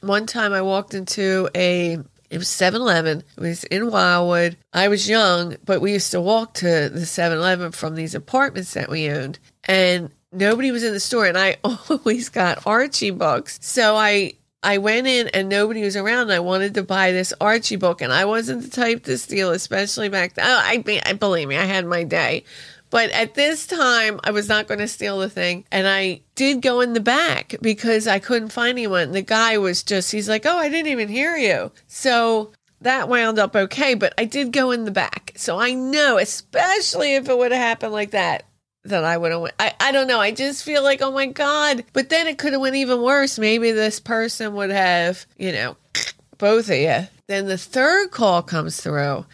one 0.00 0.26
time 0.26 0.52
I 0.52 0.62
walked 0.62 0.94
into 0.94 1.48
a 1.54 1.98
it 2.30 2.38
was 2.38 2.48
7-Eleven. 2.48 3.22
It 3.36 3.40
was 3.40 3.64
in 3.64 3.90
Wildwood. 3.90 4.56
I 4.72 4.88
was 4.88 5.08
young, 5.08 5.56
but 5.64 5.80
we 5.80 5.92
used 5.92 6.10
to 6.12 6.20
walk 6.20 6.54
to 6.54 6.88
the 6.88 7.06
7-Eleven 7.06 7.70
from 7.70 7.94
these 7.94 8.14
apartments 8.14 8.74
that 8.74 8.90
we 8.90 9.08
owned. 9.08 9.38
And 9.64 10.10
nobody 10.34 10.70
was 10.70 10.84
in 10.84 10.92
the 10.92 11.00
store 11.00 11.26
and 11.26 11.38
I 11.38 11.56
always 11.64 12.28
got 12.28 12.66
Archie 12.66 13.10
books. 13.10 13.58
So 13.62 13.96
I 13.96 14.34
I 14.64 14.78
went 14.78 15.06
in 15.06 15.28
and 15.28 15.48
nobody 15.48 15.82
was 15.82 15.96
around. 15.96 16.22
And 16.22 16.32
I 16.32 16.40
wanted 16.40 16.74
to 16.74 16.82
buy 16.82 17.12
this 17.12 17.34
Archie 17.40 17.76
book, 17.76 18.00
and 18.00 18.12
I 18.12 18.24
wasn't 18.24 18.62
the 18.62 18.70
type 18.70 19.04
to 19.04 19.18
steal, 19.18 19.50
especially 19.50 20.08
back 20.08 20.34
then. 20.34 20.46
Oh, 20.46 20.60
I, 20.62 20.82
I 21.04 21.12
believe 21.12 21.48
me, 21.48 21.56
I 21.56 21.64
had 21.64 21.84
my 21.84 22.02
day. 22.02 22.44
But 22.90 23.10
at 23.10 23.34
this 23.34 23.66
time, 23.66 24.20
I 24.22 24.30
was 24.30 24.48
not 24.48 24.68
going 24.68 24.78
to 24.78 24.88
steal 24.88 25.18
the 25.18 25.28
thing. 25.28 25.64
And 25.72 25.86
I 25.86 26.20
did 26.36 26.62
go 26.62 26.80
in 26.80 26.92
the 26.92 27.00
back 27.00 27.56
because 27.60 28.06
I 28.06 28.20
couldn't 28.20 28.52
find 28.52 28.70
anyone. 28.70 29.10
The 29.10 29.22
guy 29.22 29.58
was 29.58 29.82
just, 29.82 30.12
he's 30.12 30.28
like, 30.28 30.46
oh, 30.46 30.56
I 30.56 30.68
didn't 30.68 30.92
even 30.92 31.08
hear 31.08 31.36
you. 31.36 31.72
So 31.88 32.52
that 32.82 33.08
wound 33.08 33.40
up 33.40 33.56
okay. 33.56 33.94
But 33.94 34.14
I 34.16 34.26
did 34.26 34.52
go 34.52 34.70
in 34.70 34.84
the 34.84 34.92
back. 34.92 35.32
So 35.34 35.58
I 35.58 35.74
know, 35.74 36.18
especially 36.18 37.16
if 37.16 37.28
it 37.28 37.36
would 37.36 37.50
have 37.50 37.60
happened 37.60 37.92
like 37.92 38.12
that, 38.12 38.44
that 38.84 39.04
I 39.04 39.16
would 39.16 39.32
have 39.32 39.40
went. 39.40 39.54
I, 39.58 39.74
I 39.80 39.92
don't 39.92 40.06
know. 40.06 40.20
I 40.20 40.30
just 40.30 40.64
feel 40.64 40.82
like, 40.82 41.02
oh 41.02 41.12
my 41.12 41.26
God. 41.26 41.84
But 41.92 42.08
then 42.08 42.26
it 42.26 42.38
could 42.38 42.52
have 42.52 42.60
went 42.60 42.76
even 42.76 43.02
worse. 43.02 43.38
Maybe 43.38 43.70
this 43.70 44.00
person 44.00 44.54
would 44.54 44.70
have, 44.70 45.26
you 45.38 45.52
know, 45.52 45.76
both 46.38 46.68
of 46.68 46.76
you. 46.76 47.06
Then 47.26 47.46
the 47.46 47.58
third 47.58 48.10
call 48.10 48.42
comes 48.42 48.80
through 48.80 49.24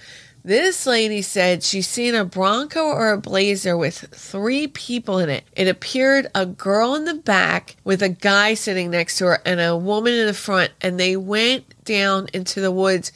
this 0.45 0.87
lady 0.87 1.23
said 1.23 1.63
she's 1.63 1.89
seen 1.89 2.15
a 2.15 2.25
Bronco 2.25 2.81
or 2.81 3.13
a 3.13 3.19
Blazer 3.19 3.77
with 3.77 4.07
three 4.13 4.67
people 4.69 5.19
in 5.19 5.29
it. 5.29 5.45
It 5.55 5.69
appeared 5.69 6.29
a 6.35 6.47
girl 6.47 6.95
in 6.95 7.05
the 7.05 7.15
back 7.15 7.77
with 7.85 8.03
a 8.03 8.09
guy 8.09 8.55
sitting 8.55 8.91
next 8.91 9.19
to 9.19 9.27
her 9.27 9.43
and 9.45 9.61
a 9.61 9.77
woman 9.77 10.15
in 10.15 10.27
the 10.27 10.35
front, 10.35 10.73
and 10.81 10.99
they 10.99 11.17
went 11.17 11.85
down 11.85 12.29
into 12.33 12.61
the 12.61 12.73
woods 12.73 13.13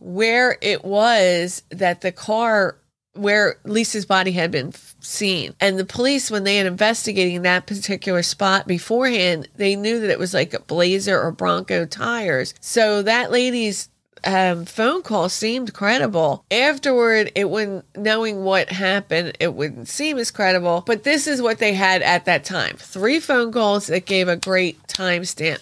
where 0.00 0.58
it 0.60 0.84
was 0.84 1.62
that 1.70 2.00
the 2.00 2.12
car 2.12 2.76
where 3.14 3.56
Lisa's 3.64 4.06
body 4.06 4.32
had 4.32 4.50
been 4.50 4.72
seen. 5.00 5.54
And 5.60 5.78
the 5.78 5.84
police, 5.84 6.30
when 6.30 6.44
they 6.44 6.56
had 6.56 6.66
investigating 6.66 7.42
that 7.42 7.66
particular 7.66 8.22
spot 8.22 8.66
beforehand, 8.66 9.48
they 9.56 9.76
knew 9.76 10.00
that 10.00 10.10
it 10.10 10.18
was 10.18 10.34
like 10.34 10.52
a 10.52 10.60
Blazer 10.60 11.20
or 11.20 11.30
Bronco 11.30 11.86
tires. 11.86 12.54
So 12.60 13.02
that 13.02 13.30
lady's 13.30 13.88
um, 14.24 14.64
phone 14.64 15.02
call 15.02 15.28
seemed 15.28 15.74
credible. 15.74 16.44
Afterward, 16.50 17.30
it 17.34 17.50
wouldn't, 17.50 17.84
knowing 17.96 18.42
what 18.42 18.70
happened, 18.70 19.36
it 19.38 19.54
wouldn't 19.54 19.88
seem 19.88 20.18
as 20.18 20.30
credible. 20.30 20.82
But 20.86 21.04
this 21.04 21.26
is 21.26 21.42
what 21.42 21.58
they 21.58 21.74
had 21.74 22.02
at 22.02 22.24
that 22.24 22.44
time: 22.44 22.76
three 22.78 23.20
phone 23.20 23.52
calls 23.52 23.86
that 23.88 24.06
gave 24.06 24.28
a 24.28 24.36
great 24.36 24.82
timestamp. 24.86 25.60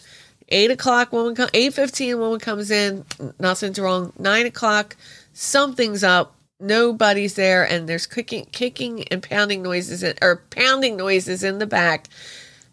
Eight 0.48 0.70
o'clock, 0.70 1.12
woman, 1.12 1.36
eight 1.54 1.74
fifteen, 1.74 2.18
woman 2.18 2.38
comes 2.38 2.70
in. 2.70 3.04
Nothing's 3.38 3.80
wrong. 3.80 4.12
Nine 4.18 4.46
o'clock, 4.46 4.96
something's 5.32 6.04
up. 6.04 6.36
Nobody's 6.62 7.34
there, 7.34 7.64
and 7.68 7.88
there's 7.88 8.06
kicking, 8.06 8.46
kicking 8.52 9.02
and 9.08 9.22
pounding 9.22 9.62
noises, 9.62 10.02
in, 10.02 10.14
or 10.22 10.42
pounding 10.50 10.96
noises 10.96 11.42
in 11.42 11.58
the 11.58 11.66
back. 11.66 12.06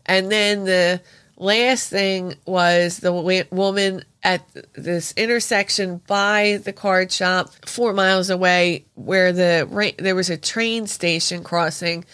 And 0.05 0.31
then 0.31 0.65
the 0.65 1.01
last 1.37 1.89
thing 1.89 2.35
was 2.45 2.99
the 2.99 3.47
woman 3.51 4.03
at 4.23 4.41
this 4.73 5.13
intersection 5.17 6.01
by 6.05 6.59
the 6.63 6.73
card 6.73 7.11
shop, 7.11 7.49
four 7.65 7.93
miles 7.93 8.29
away, 8.29 8.85
where 8.95 9.31
the 9.31 9.93
there 9.97 10.15
was 10.15 10.29
a 10.29 10.37
train 10.37 10.87
station 10.87 11.43
crossing, 11.43 12.05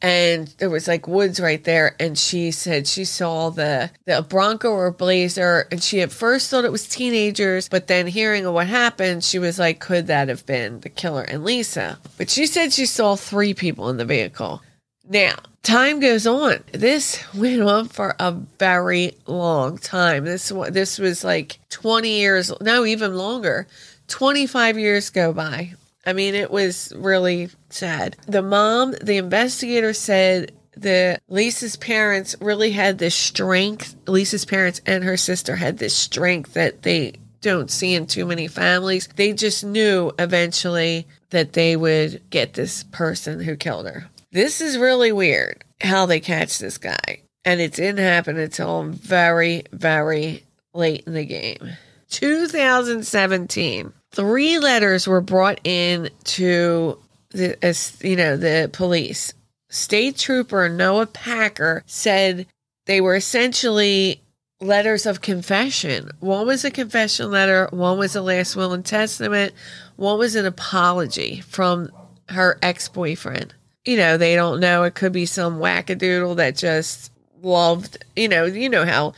and 0.00 0.48
there 0.58 0.70
was 0.70 0.86
like 0.86 1.08
woods 1.08 1.40
right 1.40 1.62
there. 1.64 1.96
And 1.98 2.16
she 2.18 2.50
said 2.50 2.86
she 2.86 3.04
saw 3.04 3.50
the 3.50 3.90
the 4.04 4.22
Bronco 4.22 4.70
or 4.70 4.90
Blazer, 4.90 5.66
and 5.70 5.82
she 5.82 6.00
at 6.00 6.12
first 6.12 6.50
thought 6.50 6.64
it 6.64 6.72
was 6.72 6.88
teenagers, 6.88 7.68
but 7.68 7.86
then 7.86 8.06
hearing 8.06 8.46
of 8.46 8.54
what 8.54 8.66
happened, 8.66 9.24
she 9.24 9.38
was 9.38 9.58
like, 9.58 9.80
could 9.80 10.06
that 10.06 10.28
have 10.28 10.46
been 10.46 10.80
the 10.80 10.88
killer 10.88 11.22
and 11.22 11.44
Lisa? 11.44 11.98
But 12.16 12.30
she 12.30 12.46
said 12.46 12.72
she 12.72 12.86
saw 12.86 13.16
three 13.16 13.54
people 13.54 13.88
in 13.88 13.96
the 13.96 14.04
vehicle. 14.04 14.62
Now, 15.10 15.36
time 15.62 16.00
goes 16.00 16.26
on. 16.26 16.62
This 16.72 17.22
went 17.34 17.62
on 17.62 17.88
for 17.88 18.14
a 18.18 18.32
very 18.32 19.16
long 19.26 19.78
time. 19.78 20.24
This 20.24 20.52
this 20.70 20.98
was 20.98 21.24
like 21.24 21.58
20 21.70 22.08
years, 22.08 22.52
no, 22.60 22.84
even 22.84 23.14
longer. 23.14 23.66
25 24.08 24.78
years 24.78 25.10
go 25.10 25.32
by. 25.32 25.74
I 26.08 26.14
mean, 26.14 26.34
it 26.34 26.50
was 26.50 26.90
really 26.96 27.50
sad. 27.68 28.16
The 28.26 28.40
mom, 28.40 28.94
the 29.02 29.18
investigator 29.18 29.92
said 29.92 30.52
the 30.74 31.20
Lisa's 31.28 31.76
parents 31.76 32.34
really 32.40 32.70
had 32.70 32.96
this 32.96 33.14
strength. 33.14 33.94
Lisa's 34.06 34.46
parents 34.46 34.80
and 34.86 35.04
her 35.04 35.18
sister 35.18 35.56
had 35.56 35.76
this 35.76 35.94
strength 35.94 36.54
that 36.54 36.80
they 36.80 37.16
don't 37.42 37.70
see 37.70 37.94
in 37.94 38.06
too 38.06 38.24
many 38.24 38.48
families. 38.48 39.06
They 39.16 39.34
just 39.34 39.64
knew 39.64 40.10
eventually 40.18 41.06
that 41.28 41.52
they 41.52 41.76
would 41.76 42.22
get 42.30 42.54
this 42.54 42.84
person 42.84 43.40
who 43.40 43.54
killed 43.54 43.84
her. 43.84 44.08
This 44.32 44.62
is 44.62 44.78
really 44.78 45.12
weird 45.12 45.62
how 45.82 46.06
they 46.06 46.20
catch 46.20 46.58
this 46.58 46.78
guy. 46.78 47.20
And 47.44 47.60
it 47.60 47.74
didn't 47.74 47.98
happen 47.98 48.38
until 48.38 48.84
very, 48.84 49.64
very 49.72 50.44
late 50.72 51.04
in 51.06 51.12
the 51.12 51.26
game. 51.26 51.76
2017. 52.08 53.92
Three 54.12 54.58
letters 54.58 55.06
were 55.06 55.20
brought 55.20 55.60
in 55.64 56.10
to 56.24 56.98
the 57.30 57.98
you 58.02 58.16
know 58.16 58.36
the 58.36 58.70
police. 58.72 59.34
State 59.70 60.16
Trooper 60.16 60.68
Noah 60.68 61.06
Packer 61.06 61.82
said 61.86 62.46
they 62.86 63.00
were 63.00 63.16
essentially 63.16 64.22
letters 64.60 65.04
of 65.06 65.20
confession. 65.20 66.10
One 66.20 66.46
was 66.46 66.64
a 66.64 66.70
confession 66.70 67.30
letter, 67.30 67.68
one 67.70 67.98
was 67.98 68.16
a 68.16 68.22
last 68.22 68.56
will 68.56 68.72
and 68.72 68.84
testament, 68.84 69.52
one 69.96 70.18
was 70.18 70.34
an 70.34 70.46
apology 70.46 71.40
from 71.42 71.90
her 72.30 72.58
ex 72.62 72.88
boyfriend 72.88 73.54
you 73.88 73.96
know, 73.96 74.18
they 74.18 74.36
don't 74.36 74.60
know. 74.60 74.84
It 74.84 74.94
could 74.94 75.12
be 75.12 75.24
some 75.24 75.60
wackadoodle 75.60 76.36
that 76.36 76.56
just 76.56 77.10
loved, 77.40 78.04
you 78.14 78.28
know, 78.28 78.44
you 78.44 78.68
know 78.68 78.84
how 78.84 79.14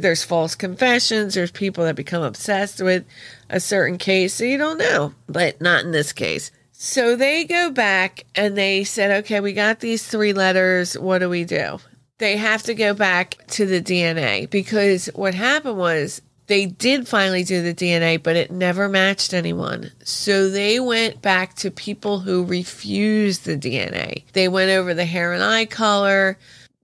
there's 0.00 0.24
false 0.24 0.54
confessions, 0.54 1.34
there's 1.34 1.50
people 1.50 1.84
that 1.84 1.96
become 1.96 2.22
obsessed 2.22 2.80
with 2.82 3.04
a 3.48 3.60
certain 3.60 3.98
case. 3.98 4.34
So 4.34 4.44
you 4.44 4.58
don't 4.58 4.78
know, 4.78 5.14
but 5.28 5.60
not 5.60 5.84
in 5.84 5.92
this 5.92 6.12
case. 6.12 6.50
So 6.72 7.14
they 7.14 7.44
go 7.44 7.70
back 7.70 8.24
and 8.34 8.56
they 8.56 8.84
said, 8.84 9.22
okay, 9.24 9.40
we 9.40 9.52
got 9.52 9.80
these 9.80 10.06
three 10.06 10.32
letters. 10.32 10.98
What 10.98 11.18
do 11.18 11.28
we 11.28 11.44
do? 11.44 11.78
They 12.18 12.36
have 12.36 12.62
to 12.64 12.74
go 12.74 12.94
back 12.94 13.36
to 13.48 13.66
the 13.66 13.80
DNA 13.80 14.48
because 14.50 15.06
what 15.14 15.34
happened 15.34 15.78
was 15.78 16.22
they 16.46 16.66
did 16.66 17.06
finally 17.06 17.44
do 17.44 17.62
the 17.62 17.74
DNA, 17.74 18.22
but 18.22 18.36
it 18.36 18.50
never 18.50 18.88
matched 18.88 19.32
anyone. 19.32 19.90
So 20.04 20.50
they 20.50 20.80
went 20.80 21.22
back 21.22 21.54
to 21.56 21.70
people 21.70 22.20
who 22.20 22.44
refused 22.44 23.44
the 23.44 23.56
DNA. 23.56 24.24
They 24.32 24.48
went 24.48 24.70
over 24.70 24.92
the 24.92 25.04
hair 25.04 25.32
and 25.32 25.42
eye 25.42 25.66
color, 25.66 26.38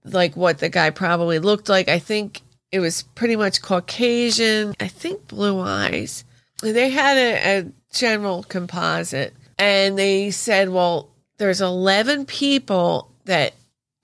like 0.05 0.35
what 0.35 0.59
the 0.59 0.69
guy 0.69 0.89
probably 0.89 1.39
looked 1.39 1.69
like. 1.69 1.89
I 1.89 1.99
think 1.99 2.41
it 2.71 2.79
was 2.79 3.03
pretty 3.03 3.35
much 3.35 3.61
Caucasian, 3.61 4.75
I 4.79 4.87
think 4.87 5.27
blue 5.27 5.59
eyes. 5.59 6.23
They 6.61 6.89
had 6.89 7.17
a, 7.17 7.59
a 7.59 7.71
general 7.93 8.43
composite, 8.43 9.33
and 9.57 9.97
they 9.97 10.31
said, 10.31 10.69
well, 10.69 11.09
there's 11.37 11.61
11 11.61 12.25
people 12.25 13.11
that 13.25 13.53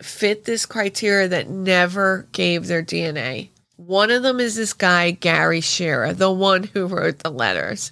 fit 0.01 0.45
this 0.45 0.65
criteria 0.65 1.27
that 1.27 1.49
never 1.49 2.27
gave 2.31 2.67
their 2.67 2.83
DNA. 2.83 3.49
One 3.77 4.09
of 4.09 4.23
them 4.23 4.39
is 4.39 4.55
this 4.55 4.73
guy, 4.73 5.11
Gary 5.11 5.59
Schara, 5.59 6.15
the 6.15 6.31
one 6.31 6.63
who 6.63 6.87
wrote 6.87 7.19
the 7.19 7.29
letters. 7.29 7.91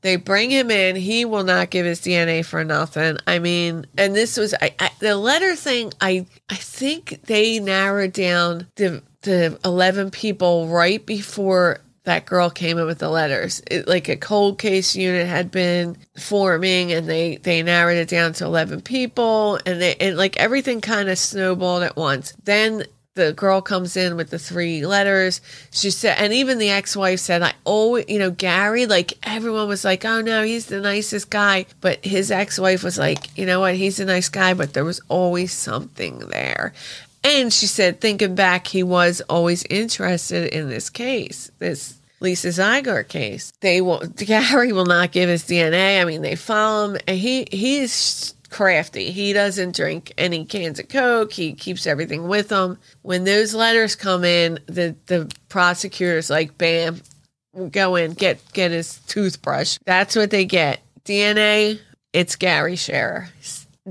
They 0.00 0.16
bring 0.16 0.50
him 0.50 0.70
in. 0.70 0.96
He 0.96 1.24
will 1.24 1.42
not 1.42 1.70
give 1.70 1.84
his 1.84 2.00
DNA 2.00 2.44
for 2.44 2.62
nothing. 2.62 3.18
I 3.26 3.40
mean, 3.40 3.86
and 3.96 4.14
this 4.14 4.36
was 4.36 4.54
I, 4.54 4.74
I, 4.78 4.90
the 5.00 5.16
letter 5.16 5.56
thing. 5.56 5.92
I 6.00 6.26
I 6.48 6.54
think 6.54 7.22
they 7.24 7.58
narrowed 7.58 8.12
down 8.12 8.68
the 8.76 9.02
the 9.22 9.58
eleven 9.64 10.10
people 10.10 10.68
right 10.68 11.04
before 11.04 11.80
that 12.04 12.24
girl 12.24 12.48
came 12.48 12.78
in 12.78 12.86
with 12.86 12.98
the 12.98 13.10
letters. 13.10 13.62
It, 13.70 13.86
like 13.86 14.08
a 14.08 14.16
cold 14.16 14.58
case 14.58 14.96
unit 14.96 15.26
had 15.26 15.50
been 15.50 15.96
forming, 16.18 16.92
and 16.92 17.08
they 17.08 17.36
they 17.36 17.62
narrowed 17.62 17.98
it 17.98 18.08
down 18.08 18.32
to 18.34 18.44
eleven 18.44 18.80
people, 18.80 19.60
and 19.66 19.80
they 19.80 19.94
and 19.96 20.16
like 20.16 20.36
everything 20.38 20.80
kind 20.80 21.08
of 21.08 21.18
snowballed 21.18 21.82
at 21.82 21.96
once. 21.96 22.32
Then 22.44 22.84
the 23.18 23.32
girl 23.32 23.60
comes 23.60 23.96
in 23.96 24.16
with 24.16 24.30
the 24.30 24.38
three 24.38 24.86
letters. 24.86 25.40
She 25.72 25.90
said, 25.90 26.16
and 26.18 26.32
even 26.32 26.58
the 26.58 26.70
ex 26.70 26.96
wife 26.96 27.18
said, 27.18 27.42
I 27.42 27.52
always, 27.64 28.04
you 28.08 28.18
know, 28.18 28.30
Gary, 28.30 28.86
like 28.86 29.14
everyone 29.24 29.68
was 29.68 29.84
like, 29.84 30.04
oh 30.04 30.20
no, 30.20 30.44
he's 30.44 30.66
the 30.66 30.80
nicest 30.80 31.28
guy. 31.28 31.66
But 31.80 32.04
his 32.04 32.30
ex 32.30 32.58
wife 32.58 32.84
was 32.84 32.96
like, 32.96 33.36
you 33.36 33.44
know 33.44 33.60
what, 33.60 33.74
he's 33.74 33.98
a 33.98 34.04
nice 34.04 34.28
guy, 34.28 34.54
but 34.54 34.72
there 34.72 34.84
was 34.84 35.00
always 35.08 35.52
something 35.52 36.20
there. 36.20 36.72
And 37.24 37.52
she 37.52 37.66
said, 37.66 38.00
thinking 38.00 38.34
back, 38.34 38.66
he 38.66 38.82
was 38.82 39.20
always 39.22 39.64
interested 39.64 40.52
in 40.54 40.68
this 40.68 40.88
case, 40.88 41.50
this 41.58 41.98
Lisa 42.20 42.48
Ziegert 42.48 43.08
case. 43.08 43.52
They 43.60 43.80
will, 43.80 43.98
Gary 44.16 44.72
will 44.72 44.86
not 44.86 45.12
give 45.12 45.28
his 45.28 45.44
DNA. 45.44 46.00
I 46.00 46.04
mean, 46.04 46.22
they 46.22 46.36
follow 46.36 46.90
him, 46.90 46.98
and 47.06 47.18
he 47.18 47.46
he's 47.50 48.34
crafty. 48.50 49.10
He 49.10 49.32
doesn't 49.32 49.76
drink 49.76 50.12
any 50.18 50.44
cans 50.44 50.78
of 50.78 50.88
Coke. 50.88 51.32
He 51.32 51.52
keeps 51.52 51.86
everything 51.86 52.28
with 52.28 52.50
him. 52.50 52.78
When 53.02 53.24
those 53.24 53.54
letters 53.54 53.94
come 53.94 54.24
in, 54.24 54.58
the 54.66 54.96
the 55.06 55.30
prosecutor's 55.48 56.30
like, 56.30 56.58
"Bam, 56.58 57.02
go 57.70 57.96
in, 57.96 58.14
get 58.14 58.40
get 58.52 58.70
his 58.70 58.98
toothbrush." 59.06 59.78
That's 59.84 60.16
what 60.16 60.30
they 60.30 60.44
get. 60.44 60.80
DNA. 61.04 61.80
It's 62.12 62.36
Gary 62.36 62.74
Schara. 62.74 63.28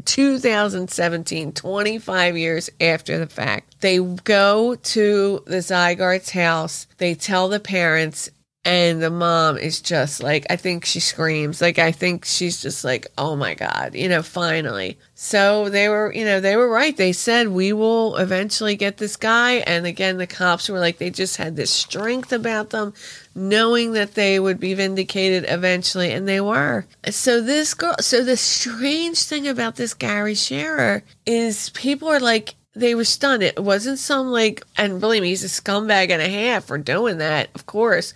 2017, 0.03 1.53
25 1.53 2.37
years 2.37 2.69
after 2.79 3.17
the 3.19 3.27
fact. 3.27 3.81
They 3.81 3.99
go 3.99 4.75
to 4.75 5.43
the 5.45 5.57
Ziegert's 5.57 6.31
house. 6.31 6.87
They 6.97 7.15
tell 7.15 7.49
the 7.49 7.59
parents, 7.59 8.29
and 8.67 9.01
the 9.01 9.09
mom 9.09 9.57
is 9.57 9.79
just 9.79 10.21
like, 10.21 10.45
I 10.49 10.57
think 10.57 10.83
she 10.83 10.99
screams. 10.99 11.61
Like, 11.61 11.79
I 11.79 11.93
think 11.93 12.25
she's 12.25 12.61
just 12.61 12.83
like, 12.83 13.07
oh 13.17 13.37
my 13.37 13.53
God, 13.53 13.95
you 13.95 14.09
know, 14.09 14.21
finally. 14.21 14.97
So 15.15 15.69
they 15.69 15.87
were, 15.87 16.11
you 16.13 16.25
know, 16.25 16.41
they 16.41 16.57
were 16.57 16.69
right. 16.69 16.95
They 16.95 17.13
said, 17.13 17.47
we 17.47 17.71
will 17.71 18.17
eventually 18.17 18.75
get 18.75 18.97
this 18.97 19.15
guy. 19.15 19.59
And 19.65 19.85
again, 19.85 20.17
the 20.17 20.27
cops 20.27 20.67
were 20.67 20.79
like, 20.79 20.97
they 20.97 21.09
just 21.09 21.37
had 21.37 21.55
this 21.55 21.71
strength 21.71 22.33
about 22.33 22.71
them, 22.71 22.93
knowing 23.37 23.93
that 23.93 24.15
they 24.15 24.39
would 24.39 24.59
be 24.59 24.73
vindicated 24.73 25.45
eventually. 25.47 26.11
And 26.11 26.27
they 26.27 26.41
were. 26.41 26.85
So 27.09 27.39
this 27.41 27.73
girl, 27.73 27.95
so 27.99 28.23
the 28.23 28.37
strange 28.37 29.23
thing 29.23 29.47
about 29.47 29.75
this 29.75 29.93
Gary 29.93 30.33
Schara 30.33 31.03
is 31.25 31.69
people 31.69 32.09
are 32.09 32.19
like, 32.19 32.55
they 32.75 32.93
were 32.93 33.05
stunned. 33.05 33.43
It 33.43 33.63
wasn't 33.63 33.99
some 33.99 34.27
like, 34.27 34.63
and 34.77 34.99
believe 34.99 35.21
me, 35.21 35.29
he's 35.29 35.43
a 35.43 35.47
scumbag 35.47 36.09
and 36.09 36.21
a 36.21 36.29
half 36.29 36.65
for 36.65 36.77
doing 36.77 37.17
that, 37.19 37.49
of 37.55 37.65
course 37.65 38.13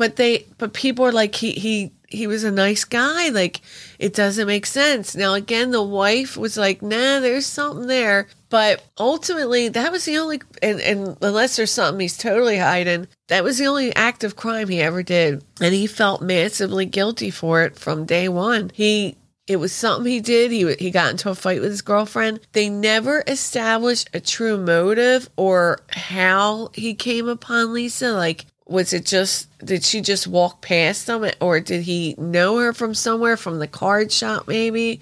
but 0.00 0.16
they 0.16 0.46
but 0.56 0.72
people 0.72 1.04
are 1.04 1.12
like 1.12 1.34
he 1.34 1.52
he 1.52 1.92
he 2.08 2.26
was 2.26 2.42
a 2.42 2.50
nice 2.50 2.84
guy 2.84 3.28
like 3.28 3.60
it 3.98 4.14
doesn't 4.14 4.46
make 4.46 4.64
sense 4.64 5.14
now 5.14 5.34
again 5.34 5.72
the 5.72 5.82
wife 5.82 6.38
was 6.38 6.56
like 6.56 6.80
nah 6.80 7.20
there's 7.20 7.44
something 7.44 7.86
there 7.86 8.26
but 8.48 8.82
ultimately 8.98 9.68
that 9.68 9.92
was 9.92 10.06
the 10.06 10.16
only 10.16 10.40
and, 10.62 10.80
and 10.80 11.18
unless 11.20 11.56
there's 11.56 11.70
something 11.70 12.00
he's 12.00 12.16
totally 12.16 12.56
hiding 12.56 13.06
that 13.28 13.44
was 13.44 13.58
the 13.58 13.66
only 13.66 13.94
act 13.94 14.24
of 14.24 14.36
crime 14.36 14.68
he 14.68 14.80
ever 14.80 15.02
did 15.02 15.44
and 15.60 15.74
he 15.74 15.86
felt 15.86 16.22
massively 16.22 16.86
guilty 16.86 17.28
for 17.28 17.62
it 17.62 17.78
from 17.78 18.06
day 18.06 18.26
one 18.26 18.70
he 18.72 19.18
it 19.46 19.58
was 19.58 19.72
something 19.72 20.08
he 20.08 20.20
did. 20.20 20.52
He 20.52 20.74
he 20.74 20.92
got 20.92 21.10
into 21.10 21.28
a 21.28 21.34
fight 21.34 21.60
with 21.60 21.70
his 21.70 21.82
girlfriend. 21.82 22.38
They 22.52 22.68
never 22.68 23.24
established 23.26 24.08
a 24.14 24.20
true 24.20 24.56
motive 24.56 25.28
or 25.36 25.80
how 25.88 26.70
he 26.72 26.94
came 26.94 27.28
upon 27.28 27.72
Lisa. 27.72 28.12
Like 28.12 28.46
was 28.70 28.92
it 28.92 29.04
just 29.04 29.48
did 29.58 29.84
she 29.84 30.00
just 30.00 30.26
walk 30.26 30.62
past 30.62 31.06
them 31.06 31.28
or 31.40 31.60
did 31.60 31.82
he 31.82 32.14
know 32.16 32.58
her 32.58 32.72
from 32.72 32.94
somewhere 32.94 33.36
from 33.36 33.58
the 33.58 33.66
card 33.66 34.10
shop 34.12 34.46
maybe 34.46 35.00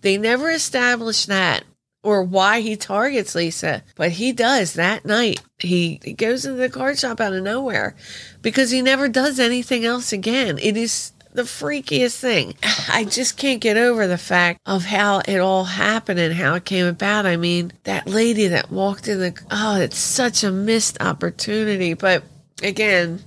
they 0.00 0.16
never 0.16 0.50
established 0.50 1.26
that 1.26 1.62
or 2.02 2.22
why 2.22 2.60
he 2.60 2.74
targets 2.74 3.34
lisa 3.34 3.82
but 3.94 4.12
he 4.12 4.32
does 4.32 4.72
that 4.72 5.04
night 5.04 5.40
he, 5.58 6.00
he 6.02 6.12
goes 6.12 6.44
into 6.44 6.58
the 6.58 6.68
card 6.68 6.98
shop 6.98 7.20
out 7.20 7.34
of 7.34 7.42
nowhere 7.42 7.94
because 8.40 8.70
he 8.70 8.80
never 8.80 9.08
does 9.08 9.38
anything 9.38 9.84
else 9.84 10.12
again 10.12 10.58
it 10.58 10.76
is 10.76 11.12
the 11.34 11.42
freakiest 11.42 12.18
thing. 12.18 12.54
I 12.88 13.04
just 13.04 13.36
can't 13.36 13.60
get 13.60 13.76
over 13.76 14.06
the 14.06 14.18
fact 14.18 14.60
of 14.66 14.84
how 14.84 15.22
it 15.26 15.38
all 15.38 15.64
happened 15.64 16.20
and 16.20 16.34
how 16.34 16.54
it 16.54 16.66
came 16.66 16.86
about. 16.86 17.24
I 17.24 17.36
mean, 17.36 17.72
that 17.84 18.06
lady 18.06 18.48
that 18.48 18.70
walked 18.70 19.08
in 19.08 19.18
the 19.18 19.42
oh, 19.50 19.80
it's 19.80 19.96
such 19.96 20.44
a 20.44 20.50
missed 20.50 21.00
opportunity. 21.00 21.94
But 21.94 22.22
again, 22.62 23.20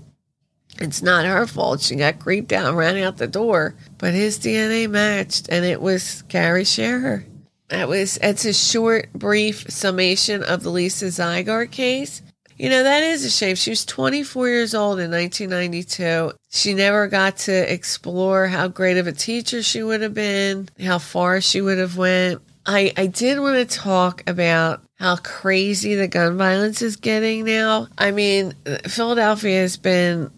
it's 0.78 1.02
not 1.02 1.26
her 1.26 1.48
fault. 1.48 1.82
She 1.82 1.96
got 1.96 2.20
creeped 2.20 2.52
out 2.52 2.68
and 2.68 2.78
ran 2.78 2.98
out 2.98 3.18
the 3.18 3.28
door. 3.28 3.76
But 3.98 4.14
his 4.14 4.38
DNA 4.40 4.90
matched, 4.90 5.48
and 5.50 5.64
it 5.64 5.82
was 5.82 6.24
Carrie 6.24 6.64
Schara. 6.64 7.24
That 7.70 7.88
was 7.88 8.18
it's 8.22 8.46
a 8.46 8.54
short, 8.54 9.12
brief 9.14 9.66
summation 9.70 10.44
of 10.44 10.64
the 10.64 10.70
Lisa 10.70 11.06
Ziegert 11.06 11.72
case. 11.72 12.22
You 12.58 12.70
know, 12.70 12.84
that 12.84 13.04
is 13.04 13.26
a 13.26 13.30
shame. 13.30 13.56
She 13.56 13.72
was 13.72 13.84
24 13.84 14.48
years 14.48 14.74
old 14.74 15.00
in 15.00 15.12
1992. 15.12 16.32
She 16.50 16.74
never 16.74 17.08
got 17.08 17.38
to 17.38 17.74
explore 17.74 18.48
how 18.48 18.70
great 18.70 18.98
of 18.98 19.08
a 19.08 19.12
teacher 19.12 19.62
she 19.62 19.84
would 19.84 20.02
have 20.02 20.14
been, 20.14 20.70
how 20.80 21.00
far 21.00 21.42
she 21.42 21.60
would 21.60 21.80
have 21.80 21.98
went. 21.98 22.42
I, 22.66 22.94
I 22.96 23.08
did 23.08 23.40
want 23.40 23.58
to 23.58 23.78
talk 23.78 24.24
about 24.26 24.85
how 24.96 25.18
crazy 25.18 25.96
the 25.96 26.08
gun 26.08 26.38
violence 26.38 26.82
is 26.82 26.96
getting 26.96 27.46
now. 27.46 27.88
I 27.98 28.12
mean, 28.12 28.54
Philadelphia 28.88 29.62
has 29.62 29.78
been 29.78 30.32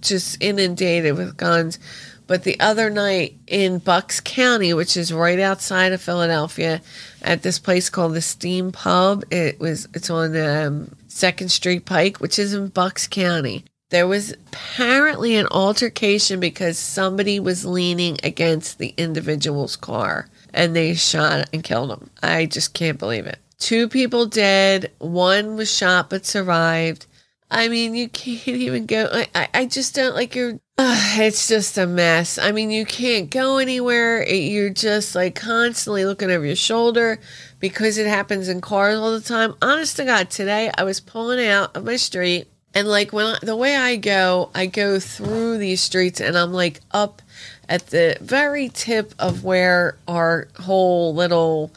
just 0.00 0.42
inundated 0.42 1.16
with 1.16 1.36
guns. 1.36 1.78
But 2.26 2.44
the 2.44 2.58
other 2.58 2.88
night 2.88 3.36
in 3.46 3.78
Bucks 3.78 4.20
County, 4.20 4.72
which 4.72 4.96
is 4.96 5.12
right 5.12 5.38
outside 5.38 5.92
of 5.92 6.00
Philadelphia, 6.00 6.80
at 7.20 7.42
this 7.42 7.58
place 7.58 7.90
called 7.90 8.14
the 8.14 8.22
Steam 8.22 8.72
Pub, 8.72 9.24
it 9.30 9.60
was 9.60 9.88
it's 9.92 10.08
on 10.08 10.34
um, 10.36 10.96
Second 11.06 11.50
Street 11.50 11.84
Pike, 11.84 12.18
which 12.18 12.38
is 12.38 12.54
in 12.54 12.68
Bucks 12.68 13.06
County. 13.06 13.64
There 13.90 14.06
was 14.06 14.32
apparently 14.32 15.36
an 15.36 15.46
altercation 15.50 16.40
because 16.40 16.78
somebody 16.78 17.38
was 17.38 17.66
leaning 17.66 18.16
against 18.24 18.78
the 18.78 18.94
individual's 18.96 19.76
car 19.76 20.28
and 20.52 20.74
they 20.74 20.94
shot 20.94 21.50
and 21.52 21.62
killed 21.62 21.90
him. 21.90 22.10
I 22.22 22.46
just 22.46 22.72
can't 22.72 22.98
believe 22.98 23.26
it. 23.26 23.38
Two 23.64 23.88
people 23.88 24.26
dead. 24.26 24.92
One 24.98 25.56
was 25.56 25.74
shot 25.74 26.10
but 26.10 26.26
survived. 26.26 27.06
I 27.50 27.68
mean, 27.68 27.94
you 27.94 28.10
can't 28.10 28.46
even 28.46 28.84
go. 28.84 29.08
I, 29.34 29.48
I 29.54 29.64
just 29.64 29.94
don't 29.94 30.14
like 30.14 30.34
your. 30.34 30.60
Uh, 30.76 31.00
it's 31.16 31.48
just 31.48 31.78
a 31.78 31.86
mess. 31.86 32.36
I 32.36 32.52
mean, 32.52 32.70
you 32.70 32.84
can't 32.84 33.30
go 33.30 33.56
anywhere. 33.56 34.22
You're 34.28 34.68
just 34.68 35.14
like 35.14 35.34
constantly 35.34 36.04
looking 36.04 36.30
over 36.30 36.44
your 36.44 36.56
shoulder 36.56 37.20
because 37.58 37.96
it 37.96 38.06
happens 38.06 38.50
in 38.50 38.60
cars 38.60 38.98
all 38.98 39.12
the 39.12 39.22
time. 39.22 39.54
Honest 39.62 39.96
to 39.96 40.04
God, 40.04 40.28
today 40.28 40.70
I 40.76 40.84
was 40.84 41.00
pulling 41.00 41.46
out 41.46 41.74
of 41.74 41.86
my 41.86 41.96
street 41.96 42.48
and 42.74 42.86
like 42.86 43.14
when 43.14 43.24
I, 43.24 43.38
the 43.40 43.56
way 43.56 43.76
I 43.76 43.96
go, 43.96 44.50
I 44.54 44.66
go 44.66 45.00
through 45.00 45.56
these 45.56 45.80
streets 45.80 46.20
and 46.20 46.36
I'm 46.36 46.52
like 46.52 46.80
up 46.90 47.22
at 47.68 47.86
the 47.86 48.18
very 48.20 48.68
tip 48.68 49.14
of 49.18 49.42
where 49.42 49.96
our 50.06 50.48
whole 50.58 51.14
little 51.14 51.72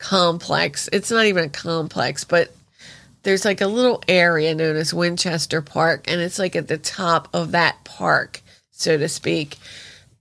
complex. 0.00 0.88
It's 0.92 1.10
not 1.10 1.26
even 1.26 1.44
a 1.44 1.48
complex, 1.48 2.24
but 2.24 2.52
there's 3.22 3.44
like 3.44 3.60
a 3.60 3.66
little 3.66 4.02
area 4.08 4.54
known 4.54 4.76
as 4.76 4.92
Winchester 4.92 5.62
Park, 5.62 6.10
and 6.10 6.20
it's 6.20 6.38
like 6.38 6.56
at 6.56 6.68
the 6.68 6.78
top 6.78 7.28
of 7.32 7.52
that 7.52 7.84
park, 7.84 8.42
so 8.72 8.96
to 8.98 9.08
speak. 9.08 9.58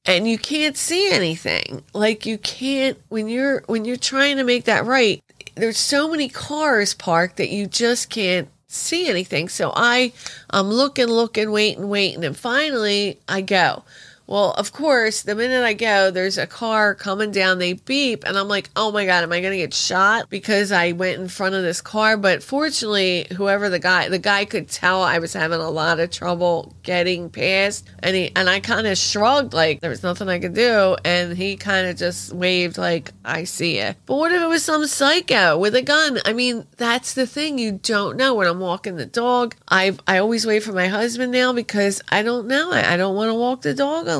And 0.06 0.28
you 0.28 0.38
can't 0.38 0.78
see 0.78 1.12
anything. 1.12 1.84
Like 1.94 2.26
you 2.26 2.38
can't 2.38 2.98
when 3.10 3.28
you're 3.28 3.64
when 3.68 3.86
you're 3.86 3.98
trying 3.98 4.38
to 4.38 4.44
make 4.44 4.66
that 4.66 4.86
right. 4.86 5.24
There's 5.56 5.78
so 5.78 6.10
many 6.10 6.30
cars 6.30 6.94
parked 6.94 7.38
that 7.38 7.50
you 7.50 7.66
just 7.68 8.10
can't 8.10 8.50
see 8.68 9.08
anything. 9.08 9.50
So 9.50 9.72
I 9.76 10.14
I'm 10.50 10.68
looking, 10.68 11.08
looking, 11.08 11.52
waiting, 11.52 11.90
waiting, 11.90 12.24
and 12.24 12.36
finally 12.36 13.20
I 13.28 13.42
go. 13.42 13.84
Well, 14.30 14.52
of 14.52 14.72
course, 14.72 15.24
the 15.24 15.34
minute 15.34 15.64
I 15.64 15.74
go, 15.74 16.12
there's 16.12 16.38
a 16.38 16.46
car 16.46 16.94
coming 16.94 17.32
down, 17.32 17.58
they 17.58 17.74
beep, 17.74 18.24
and 18.28 18.38
I'm 18.38 18.48
like, 18.48 18.70
oh 18.76 18.92
my 18.92 19.08
God, 19.08 19.24
am 19.24 19.32
I 19.32 19.42
going 19.42 19.54
to 19.54 19.58
get 19.58 19.74
shot 19.74 20.30
because 20.30 20.72
I 20.72 20.92
went 20.92 21.20
in 21.20 21.28
front 21.30 21.56
of 21.56 21.64
this 21.64 21.82
car? 21.82 22.16
But 22.16 22.44
fortunately, 22.44 23.26
whoever 23.36 23.70
the 23.70 23.80
guy, 23.80 24.08
the 24.08 24.20
guy 24.20 24.46
could 24.46 24.70
tell 24.70 25.02
I 25.02 25.18
was 25.18 25.34
having 25.34 25.60
a 25.60 25.72
lot 25.72 26.00
of 26.00 26.12
trouble 26.12 26.76
getting 26.84 27.32
past, 27.32 27.90
and 28.04 28.16
he, 28.16 28.32
and 28.36 28.48
I 28.48 28.60
kind 28.60 28.86
of 28.86 29.00
shrugged 29.00 29.54
like 29.54 29.80
there 29.80 29.90
was 29.90 30.04
nothing 30.04 30.30
I 30.30 30.38
could 30.38 30.54
do, 30.54 30.96
and 31.04 31.36
he 31.36 31.58
kind 31.58 31.88
of 31.88 31.98
just 31.98 32.32
waved 32.32 32.78
like, 32.78 33.12
I 33.26 33.46
see 33.46 33.80
it. 33.80 33.98
But 34.06 34.18
what 34.18 34.32
if 34.32 34.44
it 34.44 34.46
was 34.46 34.64
some 34.64 34.86
psycho 34.86 35.58
with 35.58 35.74
a 35.74 35.82
gun? 35.82 36.20
I 36.24 36.34
mean, 36.34 36.68
that's 36.78 37.16
the 37.16 37.26
thing, 37.26 37.58
you 37.58 37.72
don't 37.82 38.16
know. 38.16 38.36
When 38.36 38.46
I'm 38.46 38.60
walking 38.60 38.96
the 38.96 39.08
dog, 39.08 39.56
I 39.68 39.98
I 40.06 40.20
always 40.20 40.46
wait 40.46 40.62
for 40.62 40.72
my 40.72 40.88
husband 40.88 41.32
now 41.32 41.52
because 41.52 42.04
I 42.10 42.22
don't 42.22 42.46
know. 42.46 42.72
I, 42.72 42.94
I 42.94 42.98
don't 42.98 43.16
want 43.16 43.32
to 43.32 43.34
walk 43.34 43.64
the 43.64 43.74
dog 43.74 44.08
alone. 44.08 44.19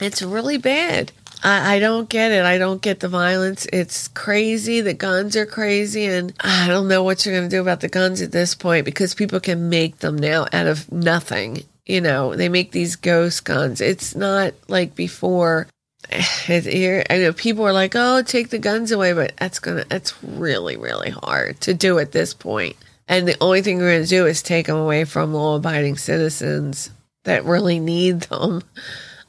It's 0.00 0.22
really 0.22 0.58
bad. 0.58 1.12
I, 1.44 1.76
I 1.76 1.78
don't 1.78 2.08
get 2.08 2.32
it. 2.32 2.44
I 2.44 2.58
don't 2.58 2.82
get 2.82 3.00
the 3.00 3.08
violence. 3.08 3.66
It's 3.72 4.08
crazy. 4.08 4.80
The 4.80 4.94
guns 4.94 5.36
are 5.36 5.46
crazy. 5.46 6.06
And 6.06 6.32
I 6.40 6.66
don't 6.66 6.88
know 6.88 7.02
what 7.02 7.24
you're 7.24 7.34
going 7.34 7.48
to 7.48 7.56
do 7.56 7.60
about 7.60 7.80
the 7.80 7.88
guns 7.88 8.22
at 8.22 8.32
this 8.32 8.54
point 8.54 8.86
because 8.86 9.14
people 9.14 9.40
can 9.40 9.68
make 9.68 9.98
them 9.98 10.16
now 10.16 10.46
out 10.52 10.66
of 10.66 10.90
nothing. 10.90 11.64
You 11.86 12.00
know, 12.00 12.34
they 12.34 12.48
make 12.48 12.72
these 12.72 12.96
ghost 12.96 13.44
guns. 13.44 13.80
It's 13.80 14.16
not 14.16 14.54
like 14.68 14.94
before. 14.94 15.68
Here, 16.10 17.04
I 17.08 17.18
know 17.18 17.32
people 17.32 17.66
are 17.66 17.72
like, 17.72 17.94
"Oh, 17.94 18.22
take 18.22 18.48
the 18.50 18.58
guns 18.58 18.90
away," 18.90 19.12
but 19.12 19.34
that's 19.38 19.58
gonna, 19.58 19.84
that's 19.88 20.14
really, 20.22 20.76
really 20.76 21.10
hard 21.10 21.60
to 21.62 21.74
do 21.74 21.98
at 21.98 22.12
this 22.12 22.32
point. 22.32 22.76
And 23.06 23.28
the 23.28 23.36
only 23.40 23.60
thing 23.62 23.78
we're 23.78 23.94
gonna 23.94 24.06
do 24.06 24.26
is 24.26 24.42
take 24.42 24.66
them 24.66 24.76
away 24.76 25.04
from 25.04 25.34
law-abiding 25.34 25.96
citizens 25.96 26.90
that 27.24 27.44
really 27.44 27.80
need 27.80 28.20
them. 28.22 28.62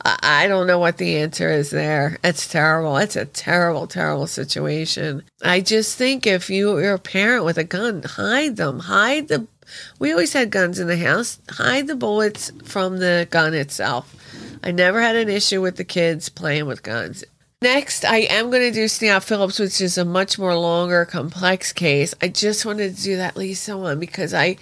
I 0.05 0.47
don't 0.47 0.67
know 0.67 0.77
what 0.77 0.97
the 0.97 1.17
answer 1.17 1.49
is 1.49 1.71
there. 1.71 2.17
It's 2.23 2.47
terrible. 2.47 2.97
It's 2.97 3.15
a 3.15 3.25
terrible, 3.25 3.87
terrible 3.87 4.27
situation. 4.27 5.23
I 5.41 5.61
just 5.61 5.97
think 5.97 6.27
if 6.27 6.49
you, 6.49 6.77
you're 6.77 6.93
a 6.93 6.99
parent 6.99 7.43
with 7.43 7.57
a 7.57 7.63
gun, 7.63 8.03
hide 8.03 8.55
them. 8.55 8.81
Hide 8.81 9.29
the. 9.29 9.47
We 9.97 10.11
always 10.11 10.33
had 10.33 10.51
guns 10.51 10.79
in 10.79 10.87
the 10.87 10.97
house. 10.97 11.39
Hide 11.49 11.87
the 11.87 11.95
bullets 11.95 12.51
from 12.63 12.99
the 12.99 13.27
gun 13.31 13.55
itself. 13.55 14.15
I 14.63 14.71
never 14.71 15.01
had 15.01 15.15
an 15.15 15.29
issue 15.29 15.61
with 15.61 15.77
the 15.77 15.83
kids 15.83 16.29
playing 16.29 16.67
with 16.67 16.83
guns. 16.83 17.23
Next, 17.63 18.05
I 18.05 18.17
am 18.17 18.51
going 18.51 18.61
to 18.61 18.71
do 18.71 18.85
Sneout 18.85 19.23
Phillips, 19.23 19.57
which 19.57 19.81
is 19.81 19.97
a 19.97 20.05
much 20.05 20.37
more 20.37 20.55
longer, 20.55 21.03
complex 21.05 21.73
case. 21.73 22.13
I 22.21 22.27
just 22.27 22.63
wanted 22.63 22.95
to 22.95 23.03
do 23.03 23.17
that 23.17 23.35
Lisa 23.35 23.75
one 23.75 23.99
because 23.99 24.35
I, 24.35 24.57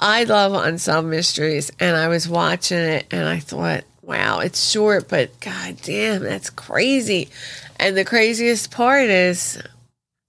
I 0.00 0.24
love 0.24 0.54
unsolved 0.54 1.08
mysteries, 1.08 1.70
and 1.80 1.96
I 1.96 2.08
was 2.08 2.26
watching 2.26 2.78
it 2.78 3.06
and 3.10 3.28
I 3.28 3.40
thought, 3.40 3.84
wow, 4.06 4.38
it's 4.38 4.70
short, 4.70 5.08
but 5.08 5.38
god 5.40 5.76
damn, 5.82 6.22
that's 6.22 6.48
crazy. 6.48 7.28
And 7.78 7.96
the 7.96 8.04
craziest 8.04 8.70
part 8.70 9.08
is 9.08 9.60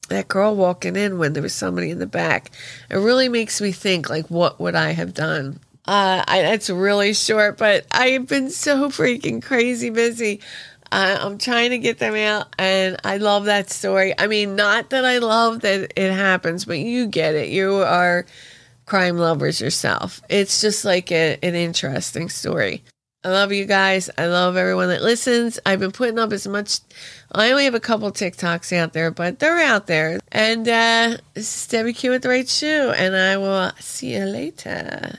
that 0.10 0.28
girl 0.28 0.56
walking 0.56 0.96
in 0.96 1.20
when 1.20 1.34
there 1.34 1.44
was 1.44 1.54
somebody 1.54 1.92
in 1.92 2.00
the 2.00 2.08
back. 2.08 2.52
It 2.90 2.98
really 2.98 3.30
makes 3.30 3.62
me 3.62 3.72
think, 3.72 4.10
like, 4.10 4.28
what 4.28 4.60
would 4.60 4.76
I 4.76 4.92
have 4.92 5.14
done? 5.14 5.60
Uh, 5.86 6.24
I, 6.28 6.40
it's 6.54 6.70
really 6.70 7.14
short, 7.14 7.58
but 7.58 7.86
I 7.92 8.10
have 8.10 8.28
been 8.28 8.50
so 8.50 8.90
freaking 8.90 9.42
crazy 9.42 9.90
busy. 9.90 10.42
I'm 10.92 11.38
trying 11.38 11.72
to 11.72 11.78
get 11.78 12.00
them 12.00 12.16
out, 12.16 12.48
and 12.58 12.98
I 13.04 13.18
love 13.18 13.46
that 13.46 13.70
story. 13.70 14.14
I 14.18 14.28
mean, 14.28 14.56
not 14.56 14.90
that 14.92 15.04
I 15.04 15.18
love 15.18 15.62
that 15.62 15.92
it 15.96 16.14
happens, 16.14 16.66
but 16.66 16.80
you 16.80 17.08
get 17.08 17.36
it. 17.36 17.50
You 17.50 17.76
are 17.76 18.26
crime 18.86 19.18
lovers 19.18 19.60
yourself. 19.60 20.22
It's 20.30 20.62
just 20.62 20.86
like 20.86 21.12
a, 21.12 21.38
an 21.44 21.56
interesting 21.56 22.30
story. 22.30 22.84
I 23.24 23.30
love 23.30 23.52
you 23.52 23.66
guys. 23.66 24.10
I 24.18 24.28
love 24.28 24.56
everyone 24.56 24.90
that 24.90 25.02
listens. 25.02 25.60
I've 25.66 25.80
been 25.80 25.92
putting 25.92 26.20
up 26.20 26.32
as 26.32 26.48
much. 26.48 26.80
I 27.32 27.52
only 27.52 27.66
have 27.66 27.76
a 27.76 27.80
couple 27.80 28.10
TikToks 28.12 28.72
out 28.74 28.94
there, 28.94 29.12
but 29.12 29.40
they're 29.40 29.60
out 29.60 29.88
there. 29.88 30.20
And 30.32 30.68
uh, 30.68 31.18
this 31.34 31.56
is 31.56 31.68
Debbie 31.68 31.94
Q 31.94 32.12
with 32.12 32.22
the 32.22 32.30
right 32.30 32.48
shoe, 32.48 32.94
and 32.96 33.16
I 33.16 33.38
will 33.38 33.72
see 33.80 34.16
you 34.16 34.26
later. 34.26 35.18